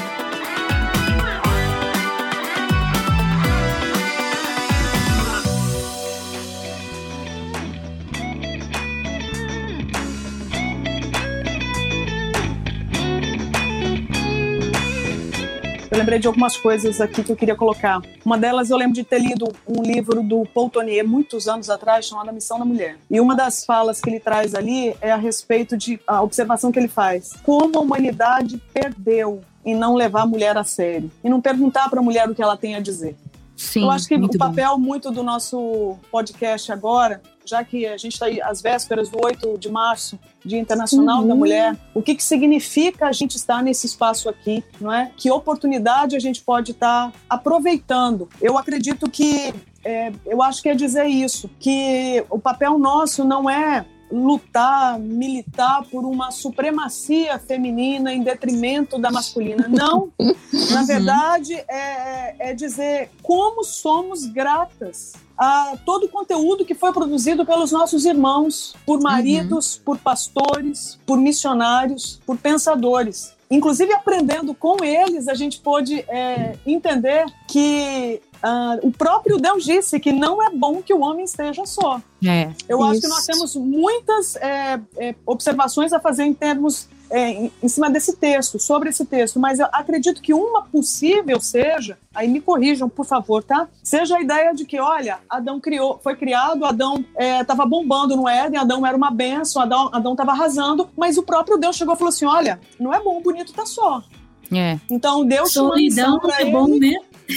[16.03, 18.03] Lembrei de algumas coisas aqui que eu queria colocar.
[18.25, 22.07] Uma delas, eu lembro de ter lido um livro do Paul Tonier, muitos anos atrás,
[22.07, 22.97] chamado A Missão da Mulher.
[23.09, 26.79] E uma das falas que ele traz ali é a respeito de a observação que
[26.79, 27.35] ele faz.
[27.45, 31.09] Como a humanidade perdeu em não levar a mulher a sério.
[31.23, 33.17] E não perguntar para a mulher o que ela tem a dizer.
[33.57, 34.47] Sim, Eu acho que o muito bom.
[34.47, 39.59] papel muito do nosso podcast agora, já que a gente está às vésperas do 8
[39.59, 41.29] de março, Dia Internacional Uhum.
[41.29, 45.11] da Mulher, o que, que significa a gente estar nesse espaço aqui, não é?
[45.17, 48.29] Que oportunidade a gente pode estar aproveitando?
[48.41, 53.49] Eu acredito que, é, eu acho que é dizer isso, que o papel nosso não
[53.49, 59.67] é lutar, militar por uma supremacia feminina em detrimento da masculina.
[59.69, 60.13] Não.
[60.71, 67.45] Na verdade, é, é dizer como somos gratas a todo o conteúdo que foi produzido
[67.45, 73.35] pelos nossos irmãos, por maridos, por pastores, por missionários, por pensadores.
[73.51, 80.01] Inclusive, aprendendo com eles, a gente pôde é, entender que ah, o próprio Deus disse
[80.01, 82.01] que não é bom que o homem esteja só.
[82.25, 82.51] É.
[82.69, 83.15] Eu acho que Isso.
[83.15, 88.17] nós temos muitas é, é, observações a fazer em termos é, em, em cima desse
[88.17, 93.07] texto, sobre esse texto, mas eu acredito que uma possível seja, aí me corrijam, por
[93.07, 93.69] favor, tá?
[93.83, 97.05] Seja a ideia de que, olha, Adão criou, foi criado, Adão
[97.41, 101.59] estava bombando no Éden, Adão era uma benção, Adão Adão estava arrasando, mas o próprio
[101.59, 104.03] Deus chegou e falou assim: olha, não é bom, bonito tá só.
[104.51, 104.79] É.
[104.91, 106.97] Então Deus Solidão é ele bom, né?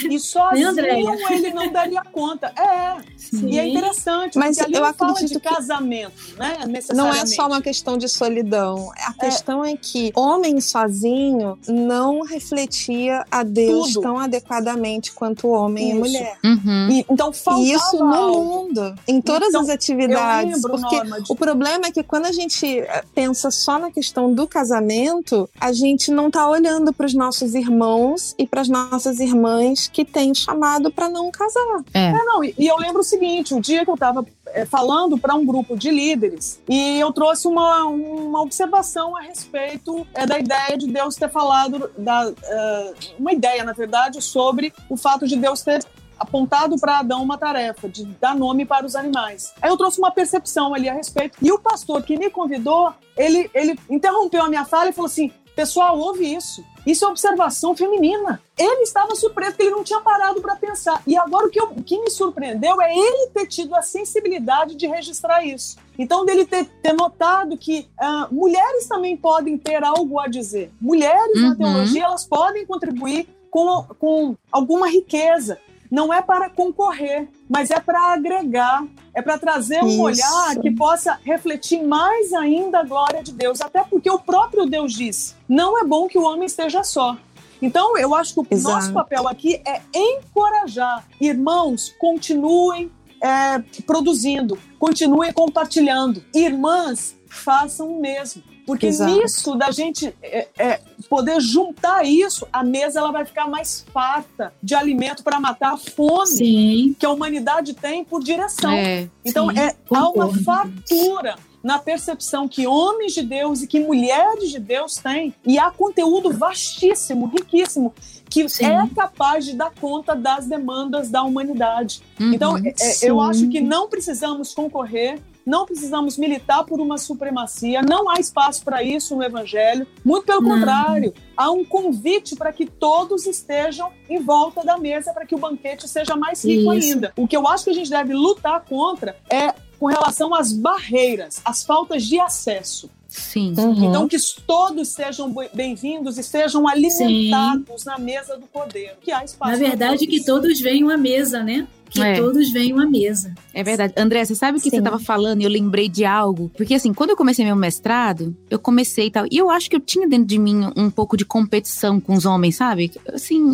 [0.09, 1.17] E sozinho Andréia?
[1.31, 2.47] ele não daria conta.
[2.57, 3.47] É, Sim.
[3.49, 6.57] e é interessante, Mas eu não fala acredito de que- casamento, né?
[6.93, 8.91] Não é só uma questão de solidão.
[9.05, 14.01] A questão é que homem sozinho não refletia a Deus Tudo.
[14.01, 15.95] tão adequadamente quanto homem Isso.
[15.95, 16.37] e mulher.
[16.43, 16.89] Uhum.
[16.91, 18.43] E, então faltava E isso no algo.
[18.43, 20.55] mundo, em todas Então, as atividades.
[20.63, 23.91] Lembro, porque Norma, de- o problema é que quando a gente eh, pensa só na
[23.91, 28.69] questão do casamento, a gente não tá olhando para os nossos irmãos e para as
[28.69, 31.83] nossas irmãs que têm chamado para não casar.
[31.93, 34.25] É, não, e, e eu lembro o seguinte, o dia que eu estava
[34.69, 40.25] falando para um grupo de líderes e eu trouxe uma, uma observação a respeito é,
[40.25, 45.27] da ideia de Deus ter falado, da, eh, uma ideia, na verdade, sobre o fato
[45.27, 45.83] de Deus ter
[46.17, 49.53] apontado para Adão uma tarefa de dar nome para os animais.
[49.61, 53.49] Aí eu trouxe uma percepção ali a respeito e o pastor que me convidou, ele,
[53.53, 56.63] ele interrompeu a minha fala e falou assim, pessoal, ouve isso.
[56.85, 58.41] Isso é observação feminina.
[58.57, 61.01] Ele estava surpreso porque ele não tinha parado para pensar.
[61.07, 64.75] E agora o que, eu- o que me surpreendeu é ele ter tido a sensibilidade
[64.75, 65.77] de registrar isso.
[65.97, 70.71] Então, dele ter, ter notado que ah, mulheres também podem ter algo a dizer.
[70.79, 71.55] Mulheres na Uhum.
[71.55, 75.57] teologia, elas podem contribuir com, com alguma riqueza.
[75.89, 78.85] Não é para concorrer, mas é para agregar,
[79.15, 80.01] é para trazer um Isso.
[80.01, 83.61] olhar que possa refletir mais ainda a glória de Deus.
[83.61, 87.17] Até porque o próprio Deus disse: não é bom que o homem esteja só.
[87.61, 88.75] Então, eu acho que o Exato.
[88.75, 91.07] nosso papel aqui é encorajar.
[91.21, 92.91] Irmãos, continuem
[93.23, 96.23] é, produzindo, continuem compartilhando.
[96.33, 98.43] Irmãs, façam o mesmo.
[98.65, 99.15] Porque Exato.
[99.15, 104.53] nisso da gente é, é, poder juntar isso, a mesa ela vai ficar mais farta
[104.61, 108.71] de alimento para matar a fome Sim, que a humanidade tem por direção.
[108.71, 109.07] É.
[109.23, 111.35] Então, sim, é, há uma fartura
[111.65, 116.31] na percepção que homens de Deus e que mulheres de Deus têm, e há conteúdo
[116.31, 117.91] vastíssimo, riquíssimo,
[118.29, 118.65] que Sim.
[118.65, 122.03] é capaz de dar conta das demandas da humanidade.
[122.19, 122.33] Uhum.
[122.33, 123.07] Então, é, é, sim.
[123.07, 128.63] eu acho que não precisamos concorrer, não precisamos militar por uma supremacia, não há espaço
[128.63, 129.85] para isso no Evangelho.
[130.03, 130.55] Muito pelo Não.
[130.55, 135.37] contrário, há um convite para que todos estejam em volta da mesa para que o
[135.37, 136.93] banquete seja mais rico Isso.
[136.93, 137.13] ainda.
[137.15, 141.41] O que eu acho que a gente deve lutar contra é com relação às barreiras,
[141.43, 142.89] às faltas de acesso.
[143.15, 143.53] Sim.
[143.57, 143.85] Uhum.
[143.89, 148.93] Então, que todos sejam bem-vindos e sejam alimentados na mesa do Cordeiro.
[149.01, 151.67] Que há espaço na verdade que todos venham à mesa, né?
[151.89, 152.15] Que É.
[152.19, 153.33] todos venham à mesa.
[153.53, 153.93] É verdade.
[153.95, 154.77] André, você sabe o que Sim.
[154.77, 156.51] você tava falando e eu lembrei de algo?
[156.57, 159.25] Porque assim, quando eu comecei meu mestrado, eu comecei e tal.
[159.31, 162.25] E eu acho que eu tinha dentro de mim um pouco de competição com os
[162.25, 162.91] homens, sabe?
[163.13, 163.51] Assim,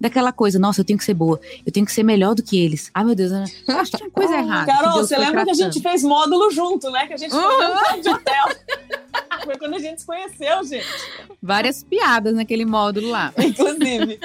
[0.00, 2.58] daquela coisa, nossa, eu tenho que ser boa, eu tenho que ser melhor do que
[2.58, 2.90] eles.
[2.94, 3.38] Ai, meu Deus, eu
[3.78, 4.66] acho que tinha coisa errada.
[4.72, 5.72] Carol, você lembra que a tratando.
[5.72, 7.06] gente fez módulo junto, né?
[7.06, 8.00] Que a gente foi Uhum.
[8.00, 8.46] de hotel.
[9.44, 10.86] Foi quando a gente se conheceu, gente.
[11.42, 13.32] Várias piadas naquele módulo lá.
[13.38, 14.18] Inclusive.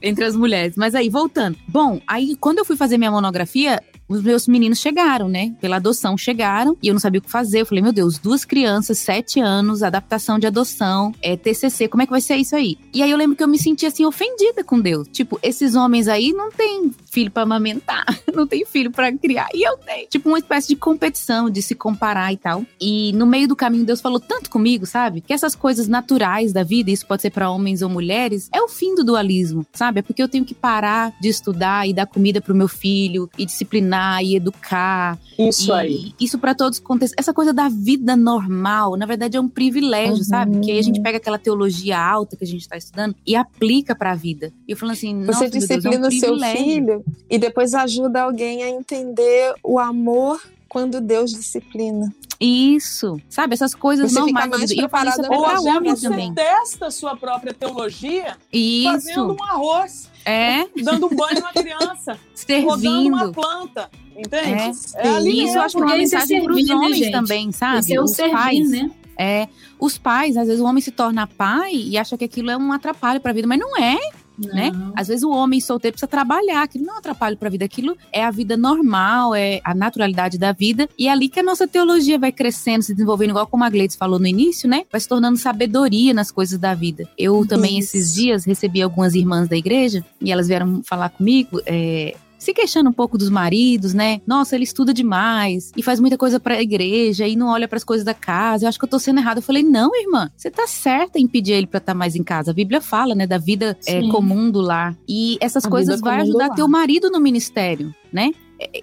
[0.00, 0.76] entre as mulheres.
[0.76, 1.58] Mas aí, voltando.
[1.68, 3.82] Bom, aí quando eu fui fazer minha monografia,
[4.12, 5.54] os meus meninos chegaram, né?
[5.60, 7.62] Pela adoção chegaram e eu não sabia o que fazer.
[7.62, 12.06] Eu falei, meu Deus, duas crianças, sete anos, adaptação de adoção, é, TCC, como é
[12.06, 12.78] que vai ser isso aí?
[12.92, 15.08] E aí eu lembro que eu me senti assim ofendida com Deus.
[15.08, 18.04] Tipo, esses homens aí não têm filho para amamentar,
[18.34, 20.08] não tem filho para criar e eu tenho.
[20.08, 22.64] Tipo uma espécie de competição, de se comparar e tal.
[22.80, 25.20] E no meio do caminho Deus falou tanto comigo, sabe?
[25.20, 28.68] Que essas coisas naturais da vida, isso pode ser para homens ou mulheres, é o
[28.68, 30.00] fim do dualismo, sabe?
[30.00, 33.46] É porque eu tenho que parar de estudar e dar comida pro meu filho e
[33.46, 35.18] disciplinar e educar.
[35.38, 36.14] Isso e aí.
[36.20, 37.14] Isso para todos acontece.
[37.18, 40.24] Essa coisa da vida normal, na verdade é um privilégio, Uhum.
[40.24, 40.60] sabe?
[40.60, 43.94] Que aí a gente pega aquela teologia alta que a gente tá estudando e aplica
[43.94, 44.52] pra vida.
[44.66, 48.22] E eu falando assim, Você Deus, é um disciplina o seu filho e depois ajuda
[48.22, 50.40] alguém a entender o amor
[50.72, 52.10] quando Deus disciplina.
[52.40, 53.52] Isso, sabe?
[53.52, 54.50] Essas coisas Você fica normais.
[54.50, 54.70] da mais.
[54.70, 56.32] E eu falo isso pra homens você também.
[56.32, 58.38] testa a sua própria teologia
[58.84, 62.18] fazendo Isso, um arroz, é, dando um banho na criança,
[62.64, 63.32] rodando uma servindo.
[63.34, 63.90] planta.
[64.16, 64.72] Entende?
[64.96, 66.74] É, ali E isso eu acho que é uma isso é mensagem pros servir, né,
[66.74, 67.12] homens gente?
[67.12, 67.78] também, sabe?
[67.80, 68.70] Esse é o Os servir, pais.
[68.70, 68.90] né?
[69.18, 69.48] É,
[69.78, 72.72] os pais, às vezes o homem se torna pai e acha que aquilo é um
[72.72, 73.98] atrapalho pra vida, mas não é,
[74.38, 74.70] né?
[74.70, 74.92] Não.
[74.96, 77.96] Às vezes o homem solteiro precisa trabalhar, aquilo não é um atrapalho pra vida, aquilo
[78.12, 81.66] é a vida normal, é a naturalidade da vida, e é ali que a nossa
[81.66, 84.84] teologia vai crescendo, se desenvolvendo, igual como a Gleides falou no início, né?
[84.90, 87.08] Vai se tornando sabedoria nas coisas da vida.
[87.16, 87.96] Eu também, Isso.
[87.96, 92.90] esses dias, recebi algumas irmãs da igreja, e elas vieram falar comigo, é, se queixando
[92.90, 94.20] um pouco dos maridos, né?
[94.26, 98.04] Nossa, ele estuda demais e faz muita coisa pra igreja e não olha pras coisas
[98.04, 98.64] da casa.
[98.64, 99.38] Eu acho que eu tô sendo errada.
[99.38, 102.50] Eu falei, não, irmã, você tá certa em pedir ele pra estar mais em casa.
[102.50, 104.96] A Bíblia fala, né, da vida é, comum do lar.
[105.08, 108.32] E essas A coisas vai ajudar teu marido no ministério, né?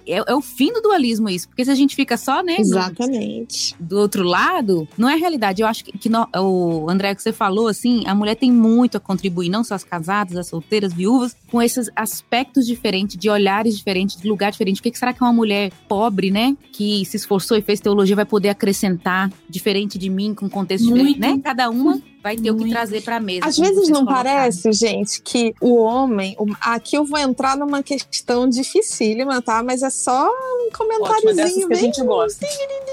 [0.06, 2.60] É, é- o fim do dualismo isso, porque se a gente fica só, né, no-
[2.60, 3.74] Exatamente.
[3.78, 5.62] do outro lado, não é realidade.
[5.62, 8.96] Eu acho que, que no- o André, que você falou, assim, a mulher tem muito
[8.96, 13.76] a contribuir, não só as casadas, as solteiras, viúvas, com esses aspectos diferentes, de olhares
[13.76, 14.80] diferentes, de lugar diferente.
[14.80, 18.16] O que, que será que uma mulher pobre, né, que se esforçou e fez teologia
[18.16, 21.36] vai poder acrescentar diferente de mim, com contexto diferente, Muito.
[21.36, 21.40] né?
[21.42, 22.72] Cada uma vai ter o que Muito.
[22.72, 23.46] trazer pra mesa.
[23.46, 24.22] Às vezes não colocaram.
[24.24, 26.34] parece, gente, que o homem.
[26.38, 29.62] o- Aqui eu vou entrar numa questão dificílima, tá?
[29.62, 31.78] Mas é só um é comentáriozinho que a bem.
[31.78, 32.46] gente gosta.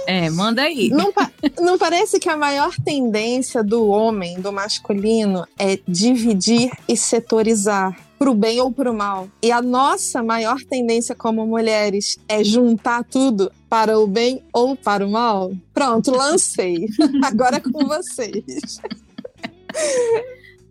[0.07, 0.89] É, manda aí.
[0.89, 6.95] Não, pa- não parece que a maior tendência do homem, do masculino, é dividir e
[6.95, 7.97] setorizar.
[8.17, 9.28] Pro bem ou pro mal.
[9.43, 15.05] E a nossa maior tendência como mulheres é juntar tudo para o bem ou para
[15.05, 15.51] o mal?
[15.71, 16.88] Pronto, lancei.
[17.23, 18.80] Agora é com vocês.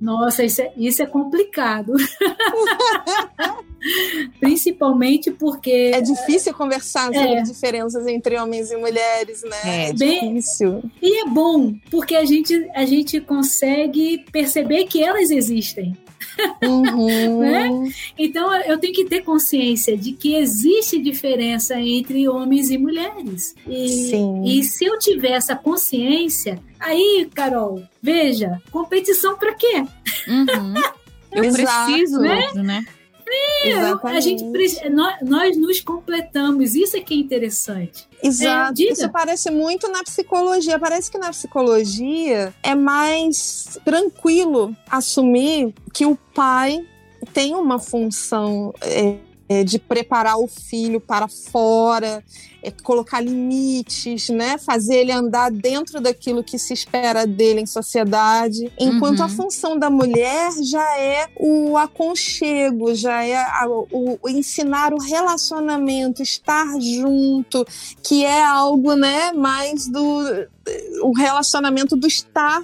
[0.01, 1.95] Nossa, isso é, isso é complicado.
[4.41, 7.43] Principalmente porque É difícil conversar sobre É.
[7.43, 9.57] diferenças entre homens e mulheres, né?
[9.65, 9.89] É.
[9.89, 10.83] É, Bem- difícil.
[11.01, 15.97] E é bom, porque a gente, a gente consegue perceber que elas existem.
[16.63, 17.41] Uhum.
[17.41, 17.71] Né?
[18.19, 23.55] Então eu tenho que ter consciência de que existe diferença entre homens e mulheres.
[23.67, 24.43] E, Sim.
[24.45, 29.85] e se eu tiver essa consciência, aí, Carol, veja, competição para quê?
[30.29, 30.75] Uhum.
[31.33, 31.87] Eu Exato.
[31.93, 32.41] preciso Né?
[32.41, 32.87] outro, né?
[33.65, 34.17] Exatamente.
[34.17, 38.07] A gente, nós, nós nos completamos, isso é que é interessante.
[38.23, 38.81] Exato.
[38.81, 38.85] É.
[38.85, 40.79] Isso parece muito na psicologia.
[40.79, 46.87] Parece que na psicologia é mais tranquilo assumir que o pai
[47.33, 49.17] tem uma função é,
[49.49, 52.23] é, de preparar o filho para fora,
[52.63, 54.59] é, colocar limites, né?
[54.59, 58.73] Fazer ele andar dentro daquilo que se espera dele em sociedade.
[58.79, 59.25] Enquanto Uhum.
[59.25, 64.99] a função da mulher já é o aconchego, já é a- o, o ensinar o
[65.01, 67.65] relacionamento, estar junto,
[68.03, 70.47] que é algo, né, mais do
[71.03, 72.61] o relacionamento do estar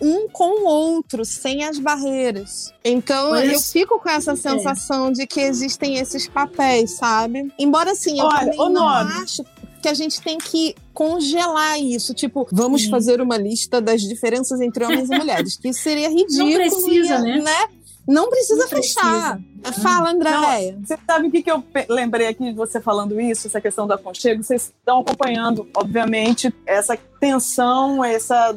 [0.00, 2.72] um com o outro, sem as barreiras.
[2.84, 4.36] Então, Olha eu fico com essa É.
[4.36, 7.50] sensação de que existem esses papéis, sabe?
[7.58, 9.08] Embora assim, eu Olha, também não Nora.
[9.22, 9.44] acho
[9.82, 12.90] que a gente tem que congelar isso, tipo, vamos Sim.
[12.90, 17.40] fazer uma lista das diferenças entre homens e mulheres, que isso seria ridículo, precisa, e,
[17.42, 17.68] né?
[18.06, 19.40] Não precisa Não fechar.
[19.82, 20.78] Fala, Andréia.
[20.84, 23.92] Você sabe o que, que eu lembrei aqui de você falando isso, essa questão do
[23.94, 24.42] aconchego?
[24.42, 28.52] Vocês estão acompanhando, obviamente, essa tensão, essa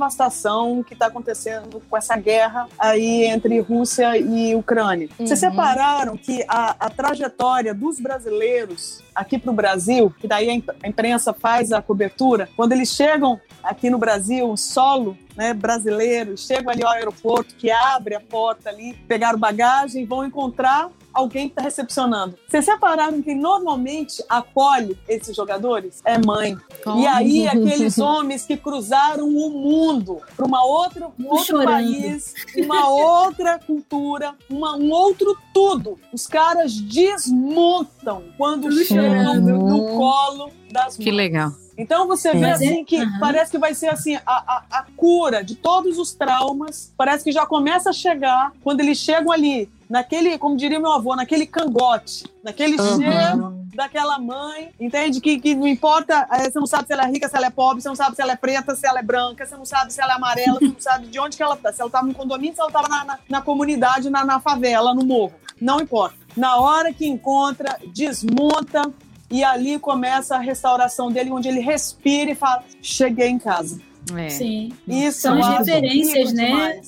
[0.00, 5.08] devastação que está acontecendo com essa guerra aí entre Rússia e Ucrânia.
[5.16, 5.50] Vocês Uhum.
[5.50, 11.32] separaram que a, a trajetória dos brasileiros aqui para o Brasil, que daí a imprensa
[11.32, 16.90] faz a cobertura, quando eles chegam aqui no Brasil, solo né, brasileiro, chegam ali ao
[16.90, 22.36] aeroporto, que abre a porta ali, pegaram bagagem, vão encontrar alguém que está recepcionando.
[22.48, 26.00] Vocês separaram que normalmente acolhe esses jogadores?
[26.04, 26.56] É mãe.
[26.98, 31.66] E aí, aqueles homens que cruzaram o mundo para uma outra, um outro Chorando.
[31.66, 35.98] país, uma outra cultura, uma, um outro tudo.
[36.12, 41.04] Os caras desmontam quando Tudo chegam no colo das mães.
[41.04, 41.52] Que legal.
[41.80, 43.18] Então você vê assim que uhum.
[43.18, 46.92] parece que vai ser assim a, a, a, cura de todos os traumas.
[46.96, 51.16] Parece que já começa a chegar quando eles chegam ali naquele, como diria meu avô,
[51.16, 52.96] naquele cangote, naquele uhum.
[52.96, 55.20] cheiro daquela mãe, entende?
[55.20, 57.50] Que, que não importa, eh, você não sabe se ela é rica, se ela é
[57.50, 59.92] pobre, você não sabe se ela é preta, se ela é branca, você não sabe
[59.92, 62.02] se ela é amarela, você não sabe de onde que ela tá, se ela tá
[62.02, 65.32] no condomínio, se ela tava na, na, na comunidade, na, na favela, no morro.
[65.60, 66.16] Não importa.
[66.36, 68.82] Na hora que encontra, desmonta,
[69.30, 73.80] e ali começa a restauração dele, onde ele respira e fala: cheguei em casa.
[74.16, 74.28] É.
[74.28, 74.72] Sim.
[74.88, 76.80] Isso são as referências, né?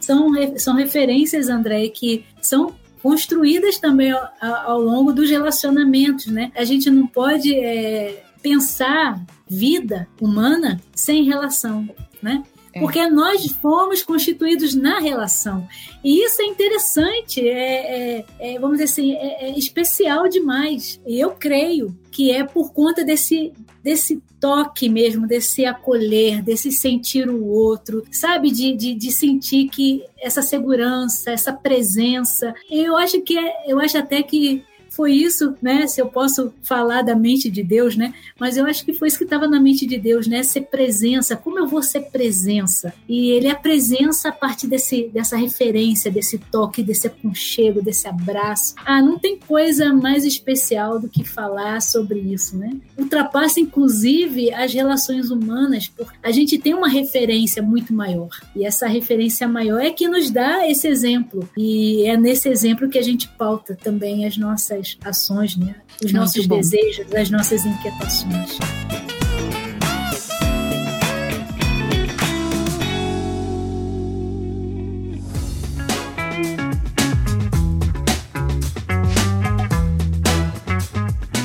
[0.00, 6.52] São, são referências, André, que são construídas também ao, ao, longo dos relacionamentos, né?
[6.54, 11.88] A gente não pode é, pensar vida humana sem relação,
[12.22, 12.42] né?
[12.78, 12.80] É.
[12.80, 15.66] Porque nós fomos constituídos na relação.
[16.02, 21.00] E isso é interessante, é, é, é vamos dizer assim, é, é, especial demais.
[21.06, 23.52] Eu creio que é por conta desse,
[23.82, 28.50] desse toque mesmo, desse acolher, desse sentir o outro, sabe?
[28.50, 32.54] De, de, de sentir que essa segurança, essa presença.
[32.70, 34.64] Eu acho que é, eu acho até que
[34.98, 35.86] foi isso, né?
[35.86, 38.12] Se eu posso falar da mente de Deus, né?
[38.36, 40.42] Mas eu acho que foi isso que estava na mente de Deus, né?
[40.42, 41.36] Ser presença.
[41.36, 42.92] Como eu vou ser presença?
[43.08, 48.74] E ele é presença a partir desse, dessa referência, desse toque, desse aconchego, desse abraço.
[48.84, 52.72] Ah, não tem coisa mais especial do que falar sobre isso, né?
[52.98, 58.30] Ultrapassa, inclusive, as relações humanas, porque a gente tem uma referência muito maior.
[58.56, 61.48] E essa referência maior é que nos dá esse exemplo.
[61.56, 65.74] E é nesse exemplo que a gente pauta também as nossas ações, né?
[66.04, 66.60] os Muito nossos bom.
[66.60, 68.58] desejos, as nossas inquietações.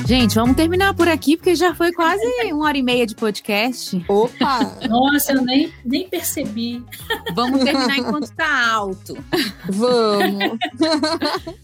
[0.06, 2.22] Gente, vamos terminar por aqui, porque já foi quase
[2.52, 4.04] uma hora e meia de podcast.
[4.06, 4.78] Opa!
[4.88, 6.84] Nossa, eu nem, nem percebi.
[7.34, 9.16] Vamos terminar enquanto tá alto.
[9.70, 10.58] Vamos.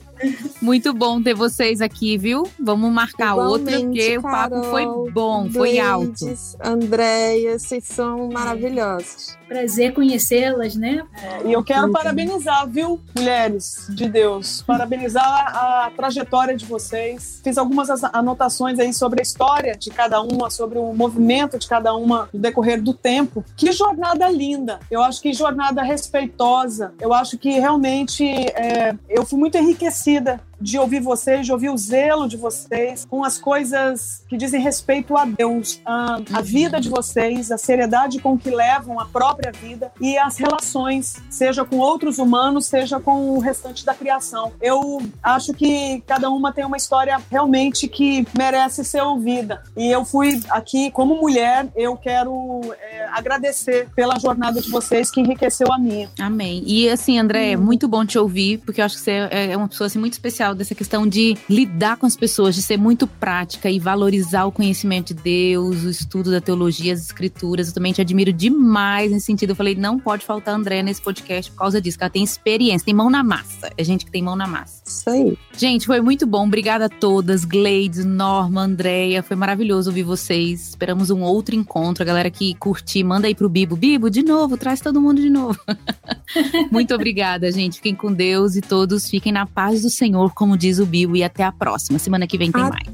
[0.61, 2.45] Muito bom ter vocês aqui, viu?
[2.59, 6.27] Vamos marcar outra, porque Carol, o papo foi bom, foi alto.
[6.63, 9.40] Andréia, vocês são maravilhosos.
[9.51, 11.03] Prazer conhecê-las, né?
[11.21, 14.63] É, e eu quero parabenizar, viu, mulheres de Deus?
[14.63, 17.41] Parabenizar a trajetória de vocês.
[17.43, 21.93] Fiz algumas anotações aí sobre a história de cada uma, sobre o movimento de cada
[21.97, 23.45] uma no decorrer do tempo.
[23.57, 24.79] Que jornada linda!
[24.89, 26.95] Eu acho que jornada respeitosa.
[27.01, 31.77] Eu acho que realmente é, eu fui muito enriquecida de ouvir vocês, de ouvir o
[31.77, 36.89] zelo de vocês, com as coisas que dizem respeito a Deus, a, a vida de
[36.89, 42.19] vocês, a seriedade com que levam a própria vida e as relações, seja com outros
[42.19, 44.53] humanos, seja com o restante da criação.
[44.61, 49.63] Eu acho que cada uma tem uma história realmente que merece ser ouvida.
[49.77, 55.21] E eu fui aqui como mulher, eu quero é, agradecer pela jornada de vocês que
[55.21, 56.11] enriqueceu a minha.
[56.19, 56.63] Amém.
[56.67, 57.63] E assim, André, é hum.
[57.63, 60.50] muito bom te ouvir, porque eu acho que você é uma pessoa assim, muito especial
[60.59, 65.15] dessa questão de lidar com as pessoas, de ser muito prática e valorizar o conhecimento
[65.15, 67.69] de Deus, o estudo da teologia, as escrituras.
[67.69, 69.51] Eu também te admiro demais nesse sentido.
[69.51, 72.85] Eu falei, não pode faltar André nesse podcast por causa disso, que ela tem experiência,
[72.85, 73.71] tem mão na massa.
[73.77, 74.83] É gente que tem mão na massa.
[74.87, 75.39] Isso aí.
[75.57, 76.47] Gente, foi muito bom.
[76.47, 79.23] Obrigada a todas, Gleides, Norma, Andréia.
[79.23, 80.71] Foi maravilhoso ouvir vocês.
[80.71, 82.03] Esperamos um outro encontro.
[82.03, 83.77] A galera que curtir, manda aí pro Bibo.
[83.77, 85.59] Bibo, de novo, traz todo mundo de novo.
[86.71, 87.77] muito obrigada, gente.
[87.77, 91.23] Fiquem com Deus e todos fiquem na paz do Senhor como diz o Bill, e
[91.23, 91.99] até a próxima.
[91.99, 92.71] Semana que vem tem até.
[92.71, 92.89] mais.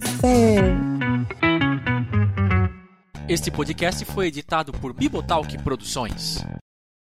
[3.28, 6.44] Este podcast foi editado por Bibotalk Produções.